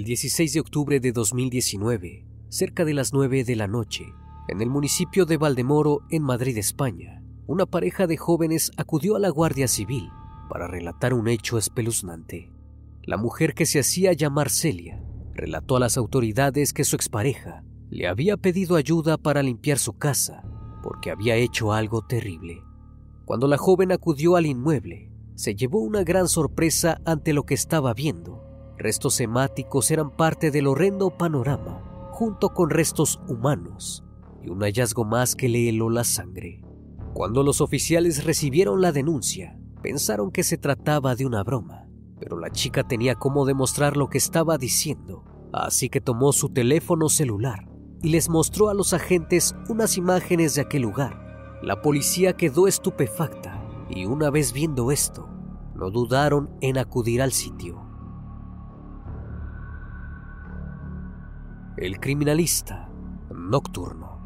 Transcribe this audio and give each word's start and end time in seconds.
El 0.00 0.06
16 0.06 0.54
de 0.54 0.60
octubre 0.60 0.98
de 0.98 1.12
2019, 1.12 2.24
cerca 2.48 2.86
de 2.86 2.94
las 2.94 3.12
9 3.12 3.44
de 3.44 3.54
la 3.54 3.66
noche, 3.66 4.06
en 4.48 4.62
el 4.62 4.70
municipio 4.70 5.26
de 5.26 5.36
Valdemoro, 5.36 6.00
en 6.08 6.22
Madrid, 6.22 6.56
España, 6.56 7.22
una 7.46 7.66
pareja 7.66 8.06
de 8.06 8.16
jóvenes 8.16 8.70
acudió 8.78 9.16
a 9.16 9.18
la 9.18 9.28
Guardia 9.28 9.68
Civil 9.68 10.08
para 10.48 10.68
relatar 10.68 11.12
un 11.12 11.28
hecho 11.28 11.58
espeluznante. 11.58 12.50
La 13.02 13.18
mujer 13.18 13.52
que 13.52 13.66
se 13.66 13.78
hacía 13.78 14.14
llamar 14.14 14.48
Celia 14.48 15.04
relató 15.34 15.76
a 15.76 15.80
las 15.80 15.98
autoridades 15.98 16.72
que 16.72 16.84
su 16.84 16.96
expareja 16.96 17.62
le 17.90 18.08
había 18.08 18.38
pedido 18.38 18.76
ayuda 18.76 19.18
para 19.18 19.42
limpiar 19.42 19.78
su 19.78 19.98
casa 19.98 20.42
porque 20.82 21.10
había 21.10 21.36
hecho 21.36 21.74
algo 21.74 22.06
terrible. 22.06 22.62
Cuando 23.26 23.46
la 23.46 23.58
joven 23.58 23.92
acudió 23.92 24.36
al 24.36 24.46
inmueble, 24.46 25.12
se 25.34 25.54
llevó 25.54 25.80
una 25.80 26.04
gran 26.04 26.26
sorpresa 26.26 27.02
ante 27.04 27.34
lo 27.34 27.44
que 27.44 27.52
estaba 27.52 27.92
viendo. 27.92 28.39
Restos 28.80 29.20
hemáticos 29.20 29.90
eran 29.90 30.10
parte 30.10 30.50
del 30.50 30.66
horrendo 30.66 31.10
panorama, 31.10 31.82
junto 32.12 32.54
con 32.54 32.70
restos 32.70 33.20
humanos 33.28 34.06
y 34.42 34.48
un 34.48 34.60
hallazgo 34.60 35.04
más 35.04 35.36
que 35.36 35.50
le 35.50 35.68
heló 35.68 35.90
la 35.90 36.02
sangre. 36.02 36.64
Cuando 37.12 37.42
los 37.42 37.60
oficiales 37.60 38.24
recibieron 38.24 38.80
la 38.80 38.90
denuncia, 38.90 39.60
pensaron 39.82 40.30
que 40.30 40.42
se 40.44 40.56
trataba 40.56 41.14
de 41.14 41.26
una 41.26 41.42
broma, 41.42 41.90
pero 42.18 42.38
la 42.38 42.48
chica 42.48 42.82
tenía 42.88 43.16
cómo 43.16 43.44
demostrar 43.44 43.98
lo 43.98 44.08
que 44.08 44.16
estaba 44.16 44.56
diciendo, 44.56 45.24
así 45.52 45.90
que 45.90 46.00
tomó 46.00 46.32
su 46.32 46.48
teléfono 46.48 47.10
celular 47.10 47.68
y 48.02 48.08
les 48.08 48.30
mostró 48.30 48.70
a 48.70 48.74
los 48.74 48.94
agentes 48.94 49.54
unas 49.68 49.98
imágenes 49.98 50.54
de 50.54 50.62
aquel 50.62 50.80
lugar. 50.80 51.60
La 51.62 51.82
policía 51.82 52.32
quedó 52.32 52.66
estupefacta 52.66 53.62
y 53.90 54.06
una 54.06 54.30
vez 54.30 54.54
viendo 54.54 54.90
esto, 54.90 55.28
no 55.74 55.90
dudaron 55.90 56.48
en 56.62 56.78
acudir 56.78 57.20
al 57.20 57.32
sitio. 57.32 57.89
El 61.80 61.98
criminalista 61.98 62.90
nocturno. 63.34 64.20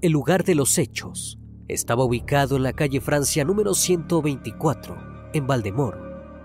El 0.00 0.10
lugar 0.10 0.42
de 0.42 0.56
los 0.56 0.78
hechos 0.78 1.38
estaba 1.68 2.02
ubicado 2.02 2.56
en 2.56 2.64
la 2.64 2.72
calle 2.72 3.00
Francia 3.00 3.44
número 3.44 3.74
124, 3.74 5.30
en 5.32 5.46
Valdemoro, 5.46 5.96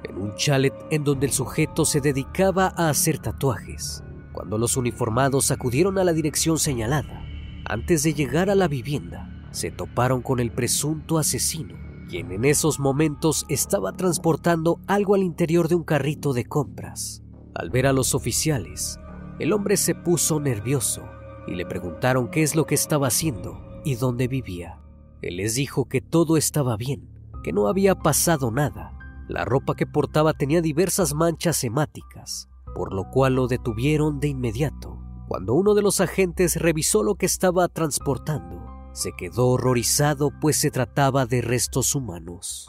en 0.04 0.16
un 0.16 0.36
chalet 0.36 0.76
en 0.92 1.04
donde 1.04 1.26
el 1.26 1.32
sujeto 1.32 1.86
se 1.86 2.02
dedicaba 2.02 2.72
a 2.78 2.90
hacer 2.90 3.18
tatuajes. 3.18 4.04
Cuando 4.32 4.60
los 4.60 4.78
uniformados 4.78 5.50
acudieron 5.50 5.98
a 5.98 6.04
la 6.04 6.14
dirección 6.14 6.60
señalada, 6.60 7.26
antes 7.66 8.04
de 8.04 8.14
llegar 8.14 8.52
a 8.52 8.56
la 8.56 8.68
vivienda, 8.68 9.48
se 9.50 9.72
toparon 9.72 10.22
con 10.22 10.40
el 10.40 10.52
presunto 10.52 11.18
asesino, 11.18 11.74
quien 12.08 12.32
en 12.32 12.46
esos 12.46 12.80
momentos 12.80 13.48
estaba 13.50 13.94
transportando 13.94 14.80
algo 14.86 15.16
al 15.16 15.24
interior 15.24 15.68
de 15.68 15.74
un 15.74 15.84
carrito 15.84 16.34
de 16.34 16.46
compras. 16.46 17.23
Al 17.56 17.70
ver 17.70 17.86
a 17.86 17.94
los 17.94 18.16
oficiales, 18.16 19.00
el 19.40 19.54
hombre 19.54 19.78
se 19.78 19.94
puso 19.94 20.40
nervioso 20.40 21.04
y 21.48 21.56
le 21.56 21.66
preguntaron 21.66 22.30
qué 22.30 22.42
es 22.44 22.56
lo 22.56 22.66
que 22.66 22.76
estaba 22.76 23.08
haciendo 23.08 23.60
y 23.86 23.96
dónde 23.96 24.28
vivía. 24.28 24.80
Él 25.22 25.38
les 25.38 25.56
dijo 25.56 25.86
que 25.86 26.02
todo 26.02 26.38
estaba 26.38 26.78
bien, 26.78 27.10
que 27.44 27.54
no 27.54 27.68
había 27.68 27.96
pasado 27.96 28.52
nada. 28.52 28.98
La 29.28 29.46
ropa 29.46 29.76
que 29.76 29.86
portaba 29.86 30.34
tenía 30.34 30.62
diversas 30.62 31.14
manchas 31.14 31.64
hemáticas, 31.64 32.50
por 32.76 32.94
lo 32.94 33.10
cual 33.10 33.36
lo 33.36 33.48
detuvieron 33.48 34.20
de 34.20 34.30
inmediato. 34.30 35.00
Cuando 35.28 35.54
uno 35.54 35.74
de 35.76 35.82
los 35.82 36.02
agentes 36.02 36.58
revisó 36.58 37.04
lo 37.04 37.16
que 37.16 37.26
estaba 37.26 37.68
transportando, 37.68 38.66
se 38.94 39.12
quedó 39.14 39.50
horrorizado 39.50 40.32
pues 40.42 40.58
se 40.58 40.72
trataba 40.72 41.26
de 41.26 41.42
restos 41.42 41.96
humanos. 41.96 42.68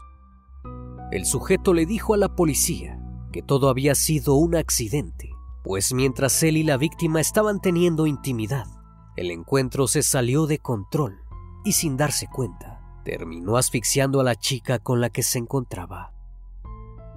El 1.11 1.27
sujeto 1.27 1.75
le 1.75 1.87
dijo 1.87 2.15
a 2.15 2.17
la 2.17 2.35
policía 2.35 3.04
que 3.35 3.43
todo 3.43 3.69
había 3.69 3.97
sido 3.97 4.37
un 4.37 4.55
accidente, 4.55 5.29
pues 5.65 5.93
mientras 5.93 6.41
él 6.45 6.57
y 6.57 6.63
la 6.63 6.77
víctima 6.77 7.21
estaban 7.21 7.61
teniendo 7.61 8.07
intimidad, 8.07 8.69
el 9.17 9.33
encuentro 9.33 9.89
se 9.89 10.05
salió 10.05 10.47
de 10.47 10.61
control 10.61 11.19
y 11.65 11.73
sin 11.73 11.97
darse 11.97 12.29
cuenta, 12.29 12.81
terminó 13.05 13.57
asfixiando 13.57 14.21
a 14.21 14.23
la 14.23 14.37
chica 14.37 14.79
con 14.79 15.01
la 15.01 15.11
que 15.11 15.25
se 15.25 15.41
encontraba. 15.41 16.13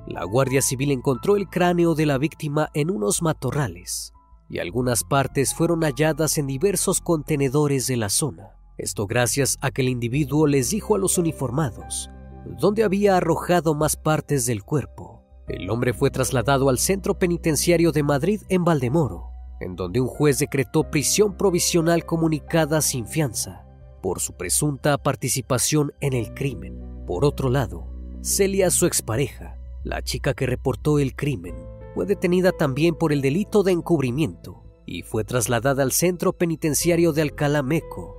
La 0.08 0.24
Guardia 0.24 0.64
Civil 0.64 0.90
encontró 0.90 1.36
el 1.36 1.50
cráneo 1.50 1.94
de 1.94 2.08
la 2.08 2.18
víctima 2.18 2.72
en 2.74 2.90
unos 2.90 3.22
matorrales 3.22 4.12
y 4.50 4.58
algunas 4.58 5.04
partes 5.04 5.54
fueron 5.54 5.82
halladas 5.82 6.40
en 6.40 6.48
diversos 6.48 7.00
contenedores 7.00 7.86
de 7.86 7.98
la 7.98 8.10
zona. 8.10 8.56
Esto 8.80 9.06
gracias 9.06 9.60
a 9.62 9.70
que 9.70 9.84
el 9.84 9.90
individuo 9.90 10.48
les 10.48 10.72
dijo 10.72 10.96
a 10.96 10.98
los 10.98 11.20
uniformados 11.20 12.10
dónde 12.60 12.84
había 12.84 13.18
arrojado 13.18 13.76
más 13.76 13.96
partes 13.98 14.48
del 14.48 14.64
cuerpo. 14.64 15.17
El 15.48 15.70
hombre 15.70 15.94
fue 15.94 16.12
trasladado 16.12 16.68
al 16.68 16.78
centro 16.78 17.18
penitenciario 17.18 17.94
de 17.94 18.04
Madrid 18.04 18.42
en 18.50 18.66
Valdemoro, 18.66 19.32
en 19.62 19.78
donde 19.78 20.02
un 20.02 20.08
juez 20.08 20.40
decretó 20.40 20.90
prisión 20.90 21.38
provisional 21.38 22.06
comunicada 22.06 22.82
sin 22.82 23.08
fianza 23.08 23.64
por 24.02 24.20
su 24.20 24.34
presunta 24.34 24.98
participación 24.98 25.94
en 26.02 26.14
el 26.14 26.34
crimen. 26.34 26.78
Por 27.08 27.24
otro 27.24 27.50
lado, 27.50 27.88
Celia, 28.22 28.70
su 28.72 28.86
expareja, 28.86 29.58
la 29.84 30.02
chica 30.02 30.34
que 30.34 30.46
reportó 30.46 31.00
el 31.00 31.16
crimen, 31.16 31.56
fue 31.96 32.06
detenida 32.06 32.52
también 32.52 32.94
por 32.96 33.14
el 33.14 33.22
delito 33.22 33.64
de 33.64 33.72
encubrimiento 33.72 34.64
y 34.86 35.02
fue 35.02 35.24
trasladada 35.24 35.82
al 35.82 35.94
centro 35.94 36.34
penitenciario 36.34 37.14
de 37.14 37.22
Alcalá 37.22 37.64
Meco. 37.64 38.18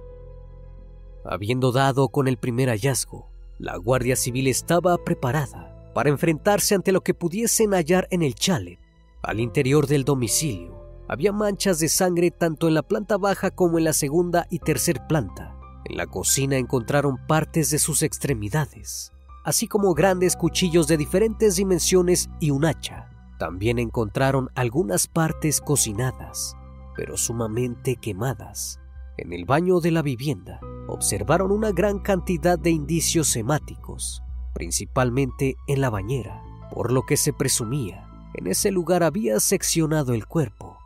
Habiendo 1.24 1.72
dado 1.72 2.08
con 2.08 2.26
el 2.26 2.38
primer 2.38 2.70
hallazgo, 2.70 3.30
la 3.58 3.76
Guardia 3.76 4.16
Civil 4.16 4.46
estaba 4.46 4.96
preparada 5.04 5.77
para 5.98 6.10
enfrentarse 6.10 6.76
ante 6.76 6.92
lo 6.92 7.00
que 7.00 7.12
pudiesen 7.12 7.72
hallar 7.72 8.06
en 8.12 8.22
el 8.22 8.36
chalet. 8.36 8.78
Al 9.20 9.40
interior 9.40 9.88
del 9.88 10.04
domicilio 10.04 10.80
había 11.08 11.32
manchas 11.32 11.80
de 11.80 11.88
sangre 11.88 12.30
tanto 12.30 12.68
en 12.68 12.74
la 12.74 12.84
planta 12.84 13.16
baja 13.16 13.50
como 13.50 13.78
en 13.78 13.84
la 13.84 13.92
segunda 13.92 14.46
y 14.48 14.60
tercer 14.60 15.08
planta. 15.08 15.58
En 15.86 15.96
la 15.96 16.06
cocina 16.06 16.56
encontraron 16.56 17.16
partes 17.26 17.70
de 17.70 17.80
sus 17.80 18.04
extremidades, 18.04 19.12
así 19.44 19.66
como 19.66 19.92
grandes 19.92 20.36
cuchillos 20.36 20.86
de 20.86 20.98
diferentes 20.98 21.56
dimensiones 21.56 22.30
y 22.38 22.52
un 22.52 22.64
hacha. 22.64 23.10
También 23.40 23.80
encontraron 23.80 24.50
algunas 24.54 25.08
partes 25.08 25.60
cocinadas, 25.60 26.54
pero 26.94 27.16
sumamente 27.16 27.96
quemadas. 27.96 28.78
En 29.16 29.32
el 29.32 29.46
baño 29.46 29.80
de 29.80 29.90
la 29.90 30.02
vivienda 30.02 30.60
observaron 30.86 31.50
una 31.50 31.72
gran 31.72 31.98
cantidad 31.98 32.56
de 32.56 32.70
indicios 32.70 33.26
semáticos, 33.26 34.22
principalmente 34.52 35.56
en 35.66 35.80
la 35.80 35.90
bañera, 35.90 36.42
por 36.72 36.92
lo 36.92 37.06
que 37.06 37.16
se 37.16 37.32
presumía 37.32 38.08
en 38.34 38.46
ese 38.46 38.70
lugar 38.70 39.02
había 39.02 39.40
seccionado 39.40 40.12
el 40.14 40.26
cuerpo. 40.26 40.78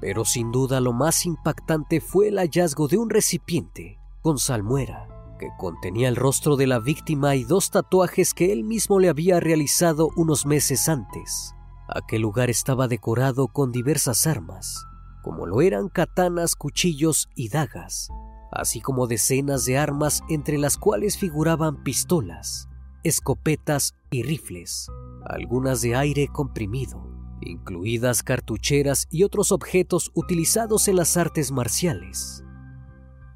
Pero 0.00 0.24
sin 0.24 0.50
duda 0.52 0.80
lo 0.80 0.92
más 0.92 1.24
impactante 1.24 2.00
fue 2.00 2.28
el 2.28 2.38
hallazgo 2.38 2.88
de 2.88 2.98
un 2.98 3.08
recipiente 3.08 3.98
con 4.20 4.38
salmuera 4.38 5.08
que 5.38 5.48
contenía 5.58 6.08
el 6.08 6.16
rostro 6.16 6.56
de 6.56 6.66
la 6.66 6.78
víctima 6.78 7.36
y 7.36 7.44
dos 7.44 7.70
tatuajes 7.70 8.34
que 8.34 8.52
él 8.52 8.64
mismo 8.64 9.00
le 9.00 9.08
había 9.08 9.40
realizado 9.40 10.10
unos 10.16 10.46
meses 10.46 10.88
antes. 10.88 11.54
Aquel 11.88 12.22
lugar 12.22 12.50
estaba 12.50 12.86
decorado 12.86 13.48
con 13.48 13.72
diversas 13.72 14.26
armas, 14.26 14.84
como 15.22 15.46
lo 15.46 15.62
eran 15.62 15.88
katanas, 15.88 16.54
cuchillos 16.54 17.28
y 17.34 17.48
dagas, 17.48 18.08
así 18.52 18.80
como 18.80 19.06
decenas 19.06 19.64
de 19.64 19.78
armas 19.78 20.22
entre 20.28 20.58
las 20.58 20.76
cuales 20.76 21.16
figuraban 21.16 21.82
pistolas, 21.82 22.68
escopetas 23.02 23.94
y 24.10 24.22
rifles, 24.22 24.88
algunas 25.24 25.80
de 25.80 25.96
aire 25.96 26.28
comprimido, 26.28 27.02
incluidas 27.40 28.22
cartucheras 28.22 29.06
y 29.10 29.24
otros 29.24 29.52
objetos 29.52 30.12
utilizados 30.14 30.86
en 30.88 30.96
las 30.96 31.16
artes 31.16 31.50
marciales. 31.50 32.44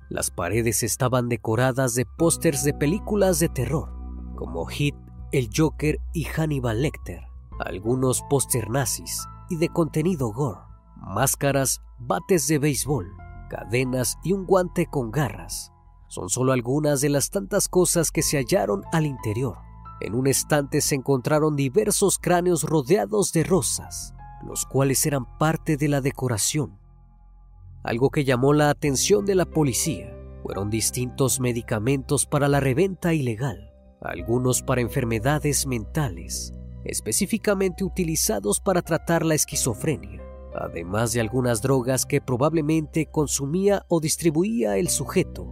Las 0.09 0.31
paredes 0.31 0.83
estaban 0.83 1.29
decoradas 1.29 1.95
de 1.95 2.07
pósters 2.07 2.63
de 2.63 2.75
películas 2.75 3.41
de 3.41 3.49
terror, 3.49 3.91
como 4.37 4.67
Hit, 4.67 4.95
El 5.33 5.49
Joker 5.55 5.99
y 6.13 6.25
Hannibal 6.25 6.83
Lecter, 6.83 7.23
algunos 7.59 8.23
póster 8.29 8.71
nazis 8.71 9.27
y 9.49 9.57
de 9.57 9.69
contenido 9.69 10.31
gore, 10.33 10.61
máscaras, 10.97 11.81
bates 11.99 12.47
de 12.47 12.59
béisbol, 12.59 13.26
cadenas 13.49 14.19
y 14.23 14.33
un 14.33 14.47
guante 14.47 14.87
con 14.87 15.11
garras. 15.11 15.73
Son 16.09 16.29
solo 16.29 16.53
algunas 16.53 17.01
de 17.01 17.09
las 17.09 17.31
tantas 17.31 17.69
cosas 17.69 18.11
que 18.11 18.23
se 18.23 18.37
hallaron 18.39 18.83
al 18.93 19.07
interior. 19.07 19.59
En 20.01 20.15
un 20.15 20.27
estante 20.27 20.81
se 20.81 20.95
encontraron 20.95 21.57
diversos 21.57 22.19
cráneos 22.19 22.65
rodeados 22.65 23.33
de 23.33 23.45
rosas, 23.45 24.15
los 24.47 24.67
cuales 24.67 25.05
eran 25.07 25.39
parte 25.39 25.77
de 25.77 25.89
la 25.89 26.01
decoración 26.01 26.79
algo 27.87 28.11
que 28.11 28.25
llamó 28.25 28.53
la 28.53 28.69
atención 28.69 29.25
de 29.25 29.37
la 29.37 29.45
policía 29.45 30.13
fueron 30.43 30.71
distintos 30.71 31.39
medicamentos 31.39 32.27
para 32.27 32.49
la 32.49 32.59
reventa 32.59 33.15
ilegal, 33.15 33.73
algunos 34.01 34.63
para 34.63 34.81
enfermedades 34.81 35.69
mentales, 35.69 36.53
específicamente 36.85 37.85
utilizados 37.85 38.59
para 38.59 38.83
tratar 38.83 39.25
la 39.25 39.37
esquizofrenia, 39.37 40.21
además 40.61 41.13
de 41.13 41.21
algunas 41.21 41.63
drogas 41.63 42.07
que 42.07 42.21
probablemente 42.21 43.07
consumía 43.07 43.85
o 43.89 44.01
distribuía 44.01 44.77
el 44.77 44.89
sujeto. 44.89 45.47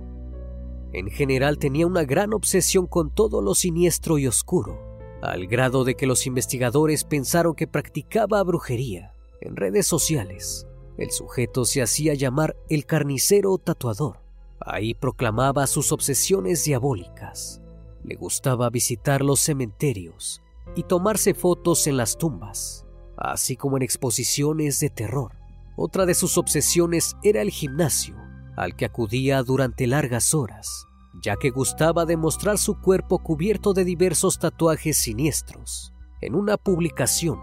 En 0.92 1.10
general 1.10 1.58
tenía 1.58 1.86
una 1.86 2.04
gran 2.04 2.32
obsesión 2.32 2.86
con 2.86 3.14
todo 3.14 3.42
lo 3.42 3.54
siniestro 3.54 4.18
y 4.18 4.26
oscuro, 4.26 4.98
al 5.22 5.46
grado 5.46 5.84
de 5.84 5.94
que 5.94 6.06
los 6.06 6.26
investigadores 6.26 7.04
pensaron 7.04 7.54
que 7.54 7.66
practicaba 7.66 8.42
brujería 8.42 9.14
en 9.40 9.56
redes 9.56 9.86
sociales 9.86 10.66
el 10.96 11.10
sujeto 11.10 11.64
se 11.64 11.82
hacía 11.82 12.14
llamar 12.14 12.56
el 12.68 12.86
carnicero 12.86 13.58
tatuador. 13.58 14.20
Ahí 14.60 14.94
proclamaba 14.94 15.66
sus 15.66 15.92
obsesiones 15.92 16.64
diabólicas. 16.64 17.60
Le 18.04 18.14
gustaba 18.14 18.70
visitar 18.70 19.22
los 19.22 19.40
cementerios 19.40 20.40
y 20.76 20.84
tomarse 20.84 21.34
fotos 21.34 21.86
en 21.86 21.96
las 21.96 22.16
tumbas, 22.16 22.83
así 23.16 23.56
como 23.56 23.76
en 23.76 23.82
exposiciones 23.82 24.80
de 24.80 24.90
terror. 24.90 25.32
Otra 25.76 26.06
de 26.06 26.14
sus 26.14 26.38
obsesiones 26.38 27.16
era 27.22 27.42
el 27.42 27.50
gimnasio, 27.50 28.16
al 28.56 28.76
que 28.76 28.84
acudía 28.84 29.42
durante 29.42 29.86
largas 29.86 30.34
horas, 30.34 30.86
ya 31.22 31.36
que 31.36 31.50
gustaba 31.50 32.04
de 32.04 32.16
mostrar 32.16 32.58
su 32.58 32.80
cuerpo 32.80 33.18
cubierto 33.18 33.72
de 33.72 33.84
diversos 33.84 34.38
tatuajes 34.38 34.96
siniestros. 34.96 35.92
En 36.20 36.34
una 36.34 36.56
publicación 36.56 37.38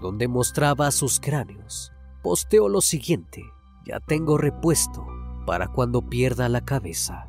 donde 0.00 0.28
mostraba 0.28 0.90
sus 0.90 1.20
cráneos, 1.20 1.92
posteo 2.22 2.68
lo 2.68 2.80
siguiente, 2.80 3.42
ya 3.84 4.00
tengo 4.00 4.38
repuesto 4.38 5.06
para 5.46 5.68
cuando 5.68 6.02
pierda 6.08 6.48
la 6.48 6.64
cabeza. 6.64 7.28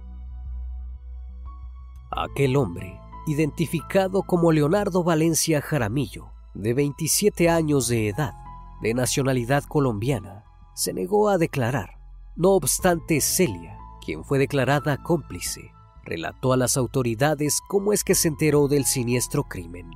Aquel 2.12 2.56
hombre, 2.56 3.00
identificado 3.26 4.24
como 4.24 4.52
Leonardo 4.52 5.04
Valencia 5.04 5.62
Jaramillo, 5.62 6.33
de 6.54 6.74
27 6.74 7.50
años 7.50 7.88
de 7.88 8.10
edad, 8.10 8.34
de 8.82 8.94
nacionalidad 8.94 9.64
colombiana, 9.64 10.44
se 10.76 10.94
negó 10.94 11.30
a 11.30 11.38
declarar. 11.38 11.98
No 12.36 12.52
obstante, 12.52 13.22
Celia, 13.22 13.78
quien 14.06 14.24
fue 14.24 14.40
declarada 14.40 15.02
cómplice, 15.02 15.72
relató 16.04 16.54
a 16.54 16.58
las 16.58 16.78
autoridades 16.78 17.60
cómo 17.68 17.94
es 17.94 18.04
que 18.04 18.16
se 18.16 18.28
enteró 18.28 18.68
del 18.68 18.86
siniestro 18.86 19.44
crimen. 19.44 19.90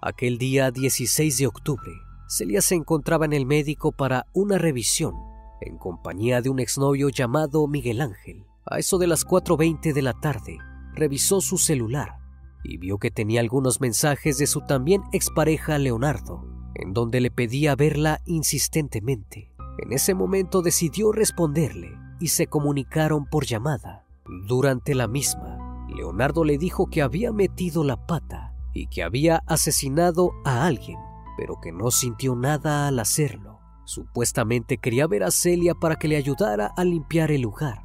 Aquel 0.00 0.38
día 0.38 0.70
16 0.70 1.38
de 1.38 1.46
octubre, 1.46 1.92
Celia 2.28 2.62
se 2.62 2.74
encontraba 2.74 3.24
en 3.26 3.32
el 3.32 3.46
médico 3.46 3.92
para 3.92 4.26
una 4.32 4.58
revisión, 4.58 5.14
en 5.60 5.76
compañía 5.76 6.40
de 6.40 6.48
un 6.48 6.60
exnovio 6.60 7.08
llamado 7.08 7.66
Miguel 7.68 8.00
Ángel. 8.00 8.46
A 8.64 8.78
eso 8.78 8.98
de 8.98 9.06
las 9.06 9.26
4.20 9.26 9.92
de 9.92 10.02
la 10.02 10.14
tarde, 10.14 10.58
revisó 10.94 11.40
su 11.40 11.58
celular 11.58 12.21
y 12.64 12.76
vio 12.78 12.98
que 12.98 13.10
tenía 13.10 13.40
algunos 13.40 13.80
mensajes 13.80 14.38
de 14.38 14.46
su 14.46 14.60
también 14.62 15.02
expareja 15.12 15.78
Leonardo, 15.78 16.44
en 16.74 16.92
donde 16.92 17.20
le 17.20 17.30
pedía 17.30 17.74
verla 17.76 18.20
insistentemente. 18.24 19.52
En 19.78 19.92
ese 19.92 20.14
momento 20.14 20.62
decidió 20.62 21.12
responderle 21.12 21.92
y 22.20 22.28
se 22.28 22.46
comunicaron 22.46 23.26
por 23.26 23.44
llamada. 23.46 24.04
Durante 24.46 24.94
la 24.94 25.08
misma, 25.08 25.86
Leonardo 25.94 26.44
le 26.44 26.58
dijo 26.58 26.88
que 26.88 27.02
había 27.02 27.32
metido 27.32 27.84
la 27.84 28.06
pata 28.06 28.54
y 28.72 28.86
que 28.86 29.02
había 29.02 29.42
asesinado 29.46 30.30
a 30.44 30.66
alguien 30.66 30.98
pero 31.36 31.60
que 31.60 31.72
no 31.72 31.90
sintió 31.90 32.34
nada 32.34 32.88
al 32.88 32.98
hacerlo. 32.98 33.60
Supuestamente 33.84 34.78
quería 34.78 35.06
ver 35.06 35.24
a 35.24 35.30
Celia 35.30 35.74
para 35.74 35.96
que 35.96 36.08
le 36.08 36.16
ayudara 36.16 36.72
a 36.76 36.84
limpiar 36.84 37.30
el 37.30 37.42
lugar. 37.42 37.84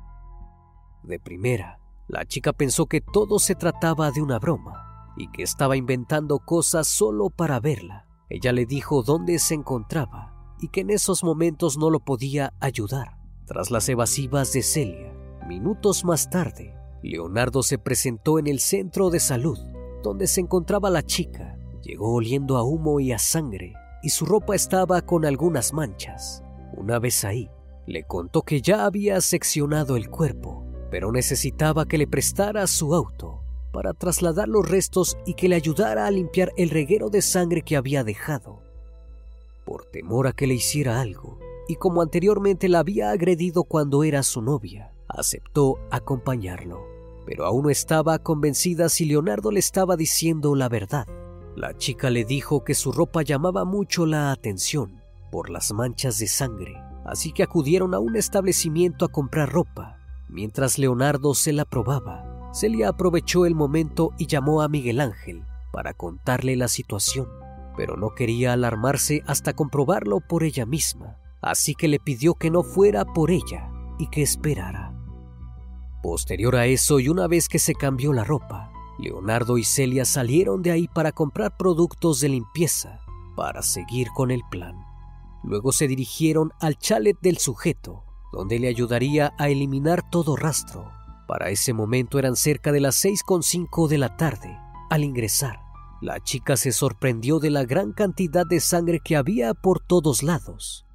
De 1.04 1.20
primera, 1.20 1.77
la 2.08 2.26
chica 2.26 2.54
pensó 2.54 2.86
que 2.86 3.02
todo 3.02 3.40
se 3.40 3.56
trataba 3.56 4.12
de 4.12 4.22
una 4.22 4.40
broma 4.40 5.14
y 5.18 5.30
que 5.32 5.44
estaba 5.44 5.76
inventando 5.76 6.40
cosas 6.40 6.88
solo 6.88 7.30
para 7.30 7.60
verla. 7.60 8.08
Ella 8.30 8.52
le 8.52 8.66
dijo 8.66 9.04
dónde 9.04 9.40
se 9.40 9.54
encontraba 9.54 10.56
y 10.60 10.70
que 10.70 10.82
en 10.82 10.90
esos 10.90 11.24
momentos 11.24 11.78
no 11.78 11.90
lo 11.90 12.00
podía 12.00 12.54
ayudar. 12.60 13.18
Tras 13.46 13.72
las 13.72 13.88
evasivas 13.90 14.52
de 14.54 14.64
Celia, 14.64 15.14
minutos 15.48 16.04
más 16.04 16.30
tarde, 16.30 16.76
Leonardo 17.04 17.64
se 17.64 17.78
presentó 17.78 18.40
en 18.40 18.48
el 18.48 18.60
centro 18.60 19.10
de 19.10 19.20
salud 19.20 19.58
donde 20.04 20.28
se 20.28 20.42
encontraba 20.42 20.90
la 20.90 21.04
chica 21.04 21.58
Llegó 21.88 22.16
oliendo 22.16 22.58
a 22.58 22.64
humo 22.64 23.00
y 23.00 23.14
a 23.14 23.18
sangre, 23.18 23.74
y 24.04 24.10
su 24.10 24.26
ropa 24.26 24.56
estaba 24.56 25.02
con 25.02 25.24
algunas 25.24 25.72
manchas. 25.72 26.44
Una 26.76 27.00
vez 27.00 27.24
ahí, 27.24 27.50
le 27.86 28.04
contó 28.04 28.42
que 28.42 28.62
ya 28.62 28.84
había 28.84 29.22
seccionado 29.22 29.96
el 29.96 30.10
cuerpo, 30.10 30.67
pero 30.90 31.12
necesitaba 31.12 31.86
que 31.86 31.98
le 31.98 32.08
prestara 32.08 32.66
su 32.68 32.94
auto 32.94 33.42
para 33.72 33.94
trasladar 33.94 34.48
los 34.48 34.68
restos 34.68 35.18
y 35.26 35.34
que 35.34 35.50
le 35.50 35.56
ayudara 35.56 36.08
a 36.08 36.12
limpiar 36.12 36.52
el 36.58 36.70
reguero 36.70 37.10
de 37.10 37.22
sangre 37.22 37.62
que 37.62 37.76
había 37.76 38.04
dejado. 38.04 38.60
Por 39.66 39.86
temor 39.86 40.28
a 40.28 40.32
que 40.32 40.48
le 40.48 40.56
hiciera 40.56 41.02
algo, 41.02 41.38
y 41.68 41.76
como 41.76 42.02
anteriormente 42.02 42.70
la 42.70 42.80
había 42.80 43.12
agredido 43.12 43.66
cuando 43.66 44.04
era 44.04 44.24
su 44.24 44.42
novia, 44.42 44.94
aceptó 45.08 45.78
acompañarlo. 45.92 46.86
Pero 47.26 47.46
aún 47.46 47.64
no 47.64 47.70
estaba 47.70 48.18
convencida 48.20 48.88
si 48.88 49.06
Leonardo 49.06 49.52
le 49.52 49.60
estaba 49.60 49.98
diciendo 49.98 50.56
la 50.56 50.70
verdad. 50.70 51.06
La 51.58 51.78
chica 51.78 52.10
le 52.10 52.24
dijo 52.24 52.64
que 52.64 52.74
su 52.74 52.94
ropa 52.94 53.22
llamaba 53.22 53.66
mucho 53.66 54.06
la 54.06 54.32
atención 54.32 55.02
por 55.30 55.50
las 55.50 55.74
manchas 55.74 56.20
de 56.20 56.28
sangre, 56.28 56.82
así 57.06 57.34
que 57.34 57.44
acudieron 57.44 57.94
a 57.94 58.00
un 58.00 58.16
establecimiento 58.16 59.04
a 59.04 59.10
comprar 59.10 59.52
ropa 59.52 59.97
Mientras 60.30 60.78
Leonardo 60.78 61.34
se 61.34 61.54
la 61.54 61.66
probaba, 61.66 62.52
Celia 62.54 62.90
aprovechó 62.90 63.46
el 63.46 63.56
momento 63.56 64.12
y 64.18 64.28
llamó 64.28 64.62
a 64.62 64.68
Miguel 64.68 65.00
Ángel 65.00 65.44
para 65.72 65.94
contarle 65.94 66.56
la 66.56 66.68
situación, 66.68 67.28
pero 67.76 67.98
no 67.98 68.16
quería 68.16 68.54
alarmarse 68.54 69.22
hasta 69.28 69.54
comprobarlo 69.54 70.20
por 70.20 70.44
ella 70.44 70.66
misma, 70.66 71.18
así 71.42 71.76
que 71.76 71.88
le 71.88 72.00
pidió 72.00 72.34
que 72.34 72.50
no 72.50 72.64
fuera 72.64 73.06
por 73.06 73.32
ella 73.32 73.70
y 74.00 74.10
que 74.10 74.22
esperara. 74.22 74.94
Posterior 76.02 76.56
a 76.56 76.66
eso 76.66 77.00
y 77.00 77.10
una 77.10 77.28
vez 77.28 77.48
que 77.48 77.60
se 77.60 77.76
cambió 77.76 78.14
la 78.14 78.24
ropa, 78.24 78.72
Leonardo 79.00 79.58
y 79.58 79.64
Celia 79.64 80.06
salieron 80.06 80.62
de 80.62 80.72
ahí 80.72 80.88
para 80.88 81.12
comprar 81.12 81.56
productos 81.58 82.20
de 82.20 82.30
limpieza 82.30 83.00
para 83.36 83.62
seguir 83.62 84.08
con 84.16 84.32
el 84.32 84.42
plan. 84.50 84.76
Luego 85.44 85.72
se 85.72 85.88
dirigieron 85.88 86.52
al 86.60 86.78
chalet 86.78 87.18
del 87.22 87.38
sujeto, 87.38 88.04
donde 88.32 88.60
le 88.60 88.68
ayudaría 88.68 89.34
a 89.38 89.50
eliminar 89.50 90.10
todo 90.10 90.36
rastro. 90.36 90.92
Para 91.28 91.50
ese 91.50 91.74
momento 91.74 92.20
eran 92.20 92.36
cerca 92.36 92.72
de 92.72 92.80
las 92.80 93.04
6.5 93.04 93.88
de 93.88 93.98
la 93.98 94.16
tarde. 94.16 94.58
Al 94.90 95.04
ingresar, 95.04 95.60
la 96.02 96.20
chica 96.22 96.56
se 96.56 96.72
sorprendió 96.72 97.40
de 97.40 97.50
la 97.50 97.66
gran 97.66 97.92
cantidad 97.92 98.46
de 98.46 98.60
sangre 98.60 99.00
que 99.04 99.16
había 99.16 99.54
por 99.54 99.80
todos 99.80 100.24
lados. 100.24 100.86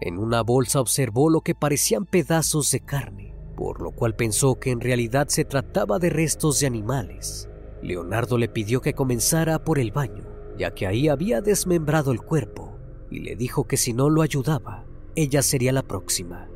En 0.00 0.18
una 0.18 0.42
bolsa 0.42 0.80
observó 0.80 1.28
lo 1.28 1.42
que 1.42 1.54
parecían 1.54 2.06
pedazos 2.06 2.70
de 2.70 2.80
carne, 2.80 3.36
por 3.56 3.82
lo 3.82 3.90
cual 3.92 4.16
pensó 4.16 4.58
que 4.58 4.70
en 4.70 4.80
realidad 4.80 5.28
se 5.28 5.44
trataba 5.44 5.98
de 5.98 6.08
restos 6.08 6.60
de 6.60 6.66
animales. 6.66 7.48
Leonardo 7.82 8.38
le 8.38 8.48
pidió 8.48 8.80
que 8.80 8.94
comenzara 8.94 9.62
por 9.62 9.78
el 9.78 9.92
baño, 9.92 10.24
ya 10.58 10.74
que 10.74 10.86
ahí 10.86 11.08
había 11.08 11.42
desmembrado 11.42 12.12
el 12.12 12.22
cuerpo, 12.22 12.78
y 13.10 13.20
le 13.20 13.36
dijo 13.36 13.64
que 13.64 13.76
si 13.76 13.92
no 13.92 14.08
lo 14.08 14.22
ayudaba, 14.22 14.86
ella 15.14 15.42
sería 15.42 15.72
la 15.72 15.82
próxima. 15.82 16.48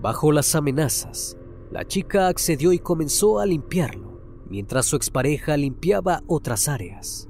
Bajo 0.00 0.32
las 0.32 0.54
amenazas, 0.54 1.36
la 1.70 1.86
chica 1.86 2.28
accedió 2.28 2.72
y 2.72 2.78
comenzó 2.78 3.38
a 3.38 3.46
limpiarlo, 3.46 4.20
mientras 4.48 4.86
su 4.86 4.96
expareja 4.96 5.56
limpiaba 5.56 6.22
otras 6.26 6.68
áreas. 6.68 7.28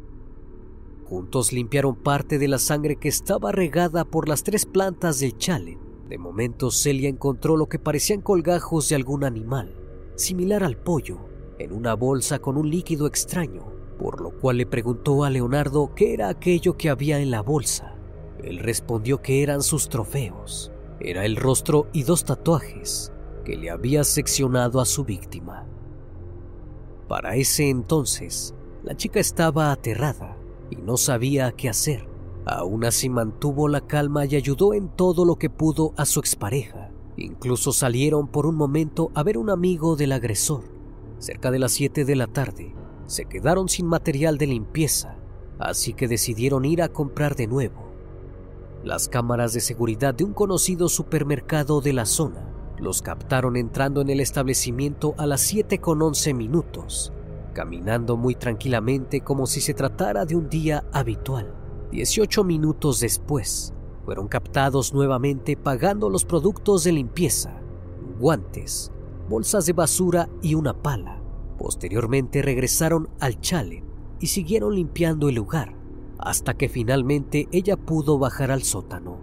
Juntos 1.04 1.52
limpiaron 1.52 1.96
parte 1.96 2.38
de 2.38 2.48
la 2.48 2.58
sangre 2.58 2.96
que 2.96 3.08
estaba 3.08 3.52
regada 3.52 4.04
por 4.04 4.28
las 4.28 4.42
tres 4.42 4.66
plantas 4.66 5.20
del 5.20 5.36
chalet. 5.36 5.78
De 6.08 6.18
momento 6.18 6.70
Celia 6.70 7.08
encontró 7.08 7.56
lo 7.56 7.68
que 7.68 7.78
parecían 7.78 8.20
colgajos 8.20 8.88
de 8.88 8.96
algún 8.96 9.24
animal, 9.24 9.74
similar 10.16 10.64
al 10.64 10.76
pollo, 10.76 11.18
en 11.58 11.72
una 11.72 11.94
bolsa 11.94 12.38
con 12.40 12.56
un 12.56 12.68
líquido 12.68 13.06
extraño, 13.06 13.64
por 13.98 14.20
lo 14.20 14.30
cual 14.38 14.56
le 14.56 14.66
preguntó 14.66 15.24
a 15.24 15.30
Leonardo 15.30 15.94
qué 15.94 16.12
era 16.12 16.28
aquello 16.28 16.76
que 16.76 16.90
había 16.90 17.20
en 17.20 17.30
la 17.30 17.40
bolsa. 17.40 17.93
Él 18.44 18.58
respondió 18.58 19.22
que 19.22 19.42
eran 19.42 19.62
sus 19.62 19.88
trofeos. 19.88 20.70
Era 21.00 21.24
el 21.24 21.36
rostro 21.36 21.88
y 21.92 22.02
dos 22.02 22.24
tatuajes 22.24 23.10
que 23.44 23.56
le 23.56 23.70
había 23.70 24.04
seccionado 24.04 24.80
a 24.80 24.84
su 24.84 25.04
víctima. 25.04 25.66
Para 27.08 27.36
ese 27.36 27.70
entonces, 27.70 28.54
la 28.82 28.96
chica 28.96 29.18
estaba 29.18 29.72
aterrada 29.72 30.36
y 30.70 30.76
no 30.76 30.96
sabía 30.96 31.52
qué 31.52 31.68
hacer. 31.70 32.08
Aún 32.46 32.84
así 32.84 33.08
mantuvo 33.08 33.68
la 33.68 33.80
calma 33.80 34.26
y 34.26 34.36
ayudó 34.36 34.74
en 34.74 34.88
todo 34.88 35.24
lo 35.24 35.36
que 35.36 35.48
pudo 35.48 35.94
a 35.96 36.04
su 36.04 36.20
expareja. 36.20 36.90
Incluso 37.16 37.72
salieron 37.72 38.28
por 38.28 38.44
un 38.44 38.56
momento 38.56 39.10
a 39.14 39.22
ver 39.22 39.38
un 39.38 39.48
amigo 39.48 39.96
del 39.96 40.12
agresor. 40.12 40.64
Cerca 41.18 41.50
de 41.50 41.58
las 41.58 41.72
7 41.72 42.04
de 42.04 42.16
la 42.16 42.26
tarde, 42.26 42.74
se 43.06 43.24
quedaron 43.24 43.68
sin 43.68 43.86
material 43.86 44.36
de 44.36 44.48
limpieza, 44.48 45.16
así 45.58 45.94
que 45.94 46.08
decidieron 46.08 46.66
ir 46.66 46.82
a 46.82 46.90
comprar 46.90 47.36
de 47.36 47.46
nuevo. 47.46 47.83
Las 48.84 49.08
cámaras 49.08 49.54
de 49.54 49.60
seguridad 49.60 50.14
de 50.14 50.24
un 50.24 50.34
conocido 50.34 50.90
supermercado 50.90 51.80
de 51.80 51.94
la 51.94 52.04
zona 52.04 52.50
los 52.76 53.00
captaron 53.00 53.56
entrando 53.56 54.02
en 54.02 54.10
el 54.10 54.20
establecimiento 54.20 55.14
a 55.16 55.24
las 55.24 55.40
7 55.40 55.78
con 55.78 56.02
11 56.02 56.34
minutos, 56.34 57.10
caminando 57.54 58.18
muy 58.18 58.34
tranquilamente 58.34 59.22
como 59.22 59.46
si 59.46 59.62
se 59.62 59.72
tratara 59.72 60.26
de 60.26 60.36
un 60.36 60.50
día 60.50 60.84
habitual. 60.92 61.54
18 61.92 62.44
minutos 62.44 63.00
después, 63.00 63.72
fueron 64.04 64.28
captados 64.28 64.92
nuevamente 64.92 65.56
pagando 65.56 66.10
los 66.10 66.26
productos 66.26 66.84
de 66.84 66.92
limpieza, 66.92 67.58
guantes, 68.20 68.92
bolsas 69.30 69.64
de 69.64 69.72
basura 69.72 70.28
y 70.42 70.56
una 70.56 70.74
pala. 70.74 71.22
Posteriormente 71.56 72.42
regresaron 72.42 73.08
al 73.18 73.40
chalet 73.40 73.82
y 74.20 74.26
siguieron 74.26 74.74
limpiando 74.74 75.30
el 75.30 75.36
lugar 75.36 75.83
hasta 76.24 76.54
que 76.54 76.68
finalmente 76.68 77.48
ella 77.52 77.76
pudo 77.76 78.18
bajar 78.18 78.50
al 78.50 78.62
sótano. 78.62 79.18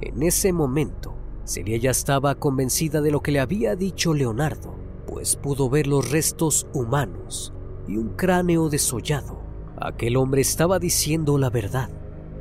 En 0.00 0.22
ese 0.22 0.52
momento, 0.52 1.14
Celia 1.44 1.78
ya 1.78 1.90
estaba 1.90 2.34
convencida 2.34 3.00
de 3.00 3.12
lo 3.12 3.22
que 3.22 3.30
le 3.30 3.40
había 3.40 3.76
dicho 3.76 4.12
Leonardo, 4.12 4.74
pues 5.06 5.36
pudo 5.36 5.70
ver 5.70 5.86
los 5.86 6.10
restos 6.10 6.66
humanos 6.74 7.54
y 7.86 7.96
un 7.96 8.10
cráneo 8.10 8.68
desollado. 8.68 9.40
Aquel 9.80 10.16
hombre 10.16 10.40
estaba 10.40 10.80
diciendo 10.80 11.38
la 11.38 11.50
verdad, 11.50 11.88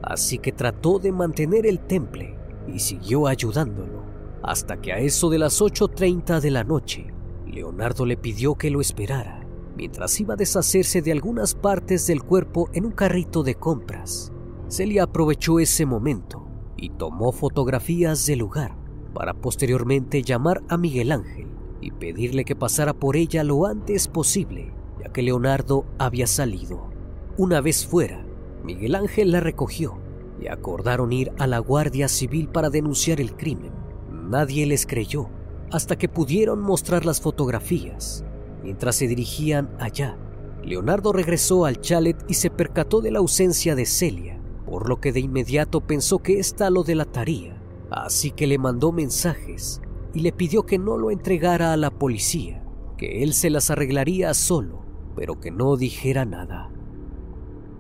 así 0.02 0.40
que 0.40 0.52
trató 0.52 0.98
de 0.98 1.12
mantener 1.12 1.68
el 1.68 1.80
temple 1.80 2.36
y 2.68 2.80
siguió 2.80 3.28
ayudándolo, 3.28 4.04
hasta 4.42 4.82
que 4.82 4.92
a 4.92 4.98
eso 4.98 5.30
de 5.30 5.38
las 5.38 5.62
8.30 5.62 6.40
de 6.42 6.52
la 6.52 6.64
noche, 6.64 7.14
Leonardo 7.46 8.08
le 8.08 8.18
pidió 8.18 8.56
que 8.56 8.72
lo 8.72 8.82
esperara, 8.82 9.45
mientras 9.76 10.20
iba 10.20 10.34
a 10.34 10.38
deshacerse 10.38 11.02
de 11.02 11.12
algunas 11.12 11.56
partes 11.56 12.08
del 12.08 12.24
cuerpo 12.24 12.70
en 12.74 12.86
un 12.86 12.92
carrito 12.92 13.44
de 13.44 13.56
compras. 13.56 14.32
Celia 14.68 15.04
aprovechó 15.04 15.60
ese 15.60 15.86
momento 15.86 16.48
y 16.78 16.90
tomó 16.90 17.32
fotografías 17.32 18.26
del 18.26 18.40
lugar 18.40 18.76
para 19.14 19.34
posteriormente 19.34 20.24
llamar 20.24 20.64
a 20.68 20.78
Miguel 20.78 21.12
Ángel 21.12 21.48
y 21.82 21.92
pedirle 21.92 22.46
que 22.46 22.56
pasara 22.56 22.94
por 22.94 23.16
ella 23.16 23.44
lo 23.44 23.66
antes 23.66 24.08
posible, 24.08 24.74
ya 25.00 25.12
que 25.12 25.22
Leonardo 25.22 25.86
había 25.98 26.28
salido. 26.28 26.90
Una 27.38 27.62
vez 27.62 27.86
fuera, 27.86 28.26
Miguel 28.64 28.96
Ángel 28.96 29.32
la 29.32 29.40
recogió 29.40 30.00
y 30.42 30.48
acordaron 30.48 31.14
ir 31.14 31.32
a 31.38 31.48
la 31.48 31.60
Guardia 31.60 32.08
Civil 32.08 32.50
para 32.50 32.70
denunciar 32.70 33.22
el 33.22 33.36
crimen. 33.36 33.72
Nadie 34.12 34.66
les 34.66 34.86
creyó 34.86 35.30
hasta 35.72 35.98
que 35.98 36.10
pudieron 36.10 36.62
mostrar 36.62 37.06
las 37.06 37.22
fotografías. 37.22 38.25
Mientras 38.66 38.98
se 38.98 39.08
dirigían 39.08 39.70
allá, 39.80 40.18
Leonardo 40.62 41.14
regresó 41.14 41.64
al 41.64 41.80
chalet 41.80 42.18
y 42.28 42.34
se 42.34 42.50
percató 42.50 43.00
de 43.00 43.12
la 43.12 43.20
ausencia 43.20 43.76
de 43.76 43.86
Celia, 43.86 44.42
por 44.66 44.90
lo 44.90 45.00
que 45.00 45.14
de 45.14 45.22
inmediato 45.22 45.80
pensó 45.80 46.20
que 46.20 46.40
ésta 46.40 46.70
lo 46.70 46.84
delataría 46.84 47.56
Así 47.90 48.32
que 48.32 48.48
le 48.48 48.58
mandó 48.58 48.92
mensajes 48.92 49.82
y 50.14 50.22
le 50.22 50.32
pidió 50.32 50.66
que 50.66 50.78
no 50.78 50.98
lo 50.98 51.12
entregara 51.12 51.74
a 51.74 51.78
la 51.78 51.92
policía, 51.92 52.64
que 52.98 53.24
él 53.24 53.34
se 53.34 53.50
las 53.50 53.70
arreglaría 53.70 54.34
solo, 54.34 54.84
pero 55.16 55.40
que 55.40 55.52
no 55.52 55.78
dijera 55.78 56.26
nada. 56.26 56.72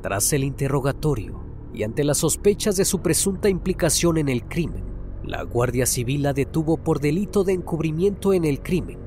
Tras 0.01 0.32
el 0.34 0.44
interrogatorio 0.44 1.42
y 1.74 1.84
ante 1.84 2.04
las 2.04 2.20
sospechas 2.20 2.75
de 2.75 2.86
su 2.86 3.00
presunta 3.00 3.50
implicación 3.50 4.18
en 4.18 4.30
el 4.30 4.44
crimen, 4.46 4.84
la 5.24 5.42
Guardia 5.44 5.86
Civil 5.86 6.24
la 6.24 6.34
detuvo 6.34 6.77
por 6.77 7.00
delito 7.00 7.44
de 7.44 7.54
encubrimiento 7.54 8.34
en 8.34 8.46
el 8.46 8.62
crimen, 8.62 9.00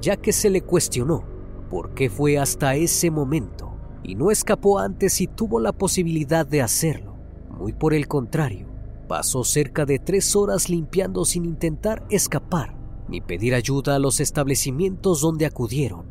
ya 0.00 0.16
que 0.16 0.32
se 0.32 0.50
le 0.50 0.62
cuestionó 0.62 1.24
por 1.70 1.94
qué 1.94 2.10
fue 2.10 2.38
hasta 2.38 2.76
ese 2.76 3.10
momento 3.10 3.74
y 4.02 4.14
no 4.14 4.30
escapó 4.30 4.78
antes 4.78 5.20
y 5.20 5.26
tuvo 5.26 5.60
la 5.60 5.72
posibilidad 5.72 6.46
de 6.46 6.62
hacerlo. 6.62 7.16
Muy 7.50 7.72
por 7.72 7.94
el 7.94 8.06
contrario, 8.06 8.68
Pasó 9.08 9.44
cerca 9.44 9.86
de 9.86 10.00
tres 10.00 10.34
horas 10.34 10.68
limpiando 10.68 11.24
sin 11.24 11.44
intentar 11.44 12.04
escapar 12.10 12.74
ni 13.08 13.20
pedir 13.20 13.54
ayuda 13.54 13.94
a 13.94 13.98
los 14.00 14.18
establecimientos 14.18 15.20
donde 15.20 15.46
acudieron. 15.46 16.06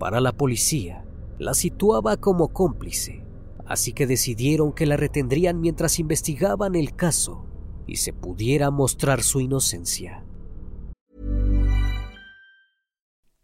Para 0.00 0.20
la 0.20 0.32
policía, 0.32 1.04
la 1.38 1.54
situaba 1.54 2.16
como 2.16 2.48
cómplice, 2.48 3.24
así 3.66 3.92
que 3.92 4.08
decidieron 4.08 4.72
que 4.72 4.84
la 4.84 4.96
retendrían 4.96 5.60
mientras 5.60 6.00
investigaban 6.00 6.74
el 6.74 6.96
caso 6.96 7.46
y 7.86 7.96
se 7.96 8.12
pudiera 8.12 8.72
mostrar 8.72 9.22
su 9.22 9.38
inocencia. 9.40 10.24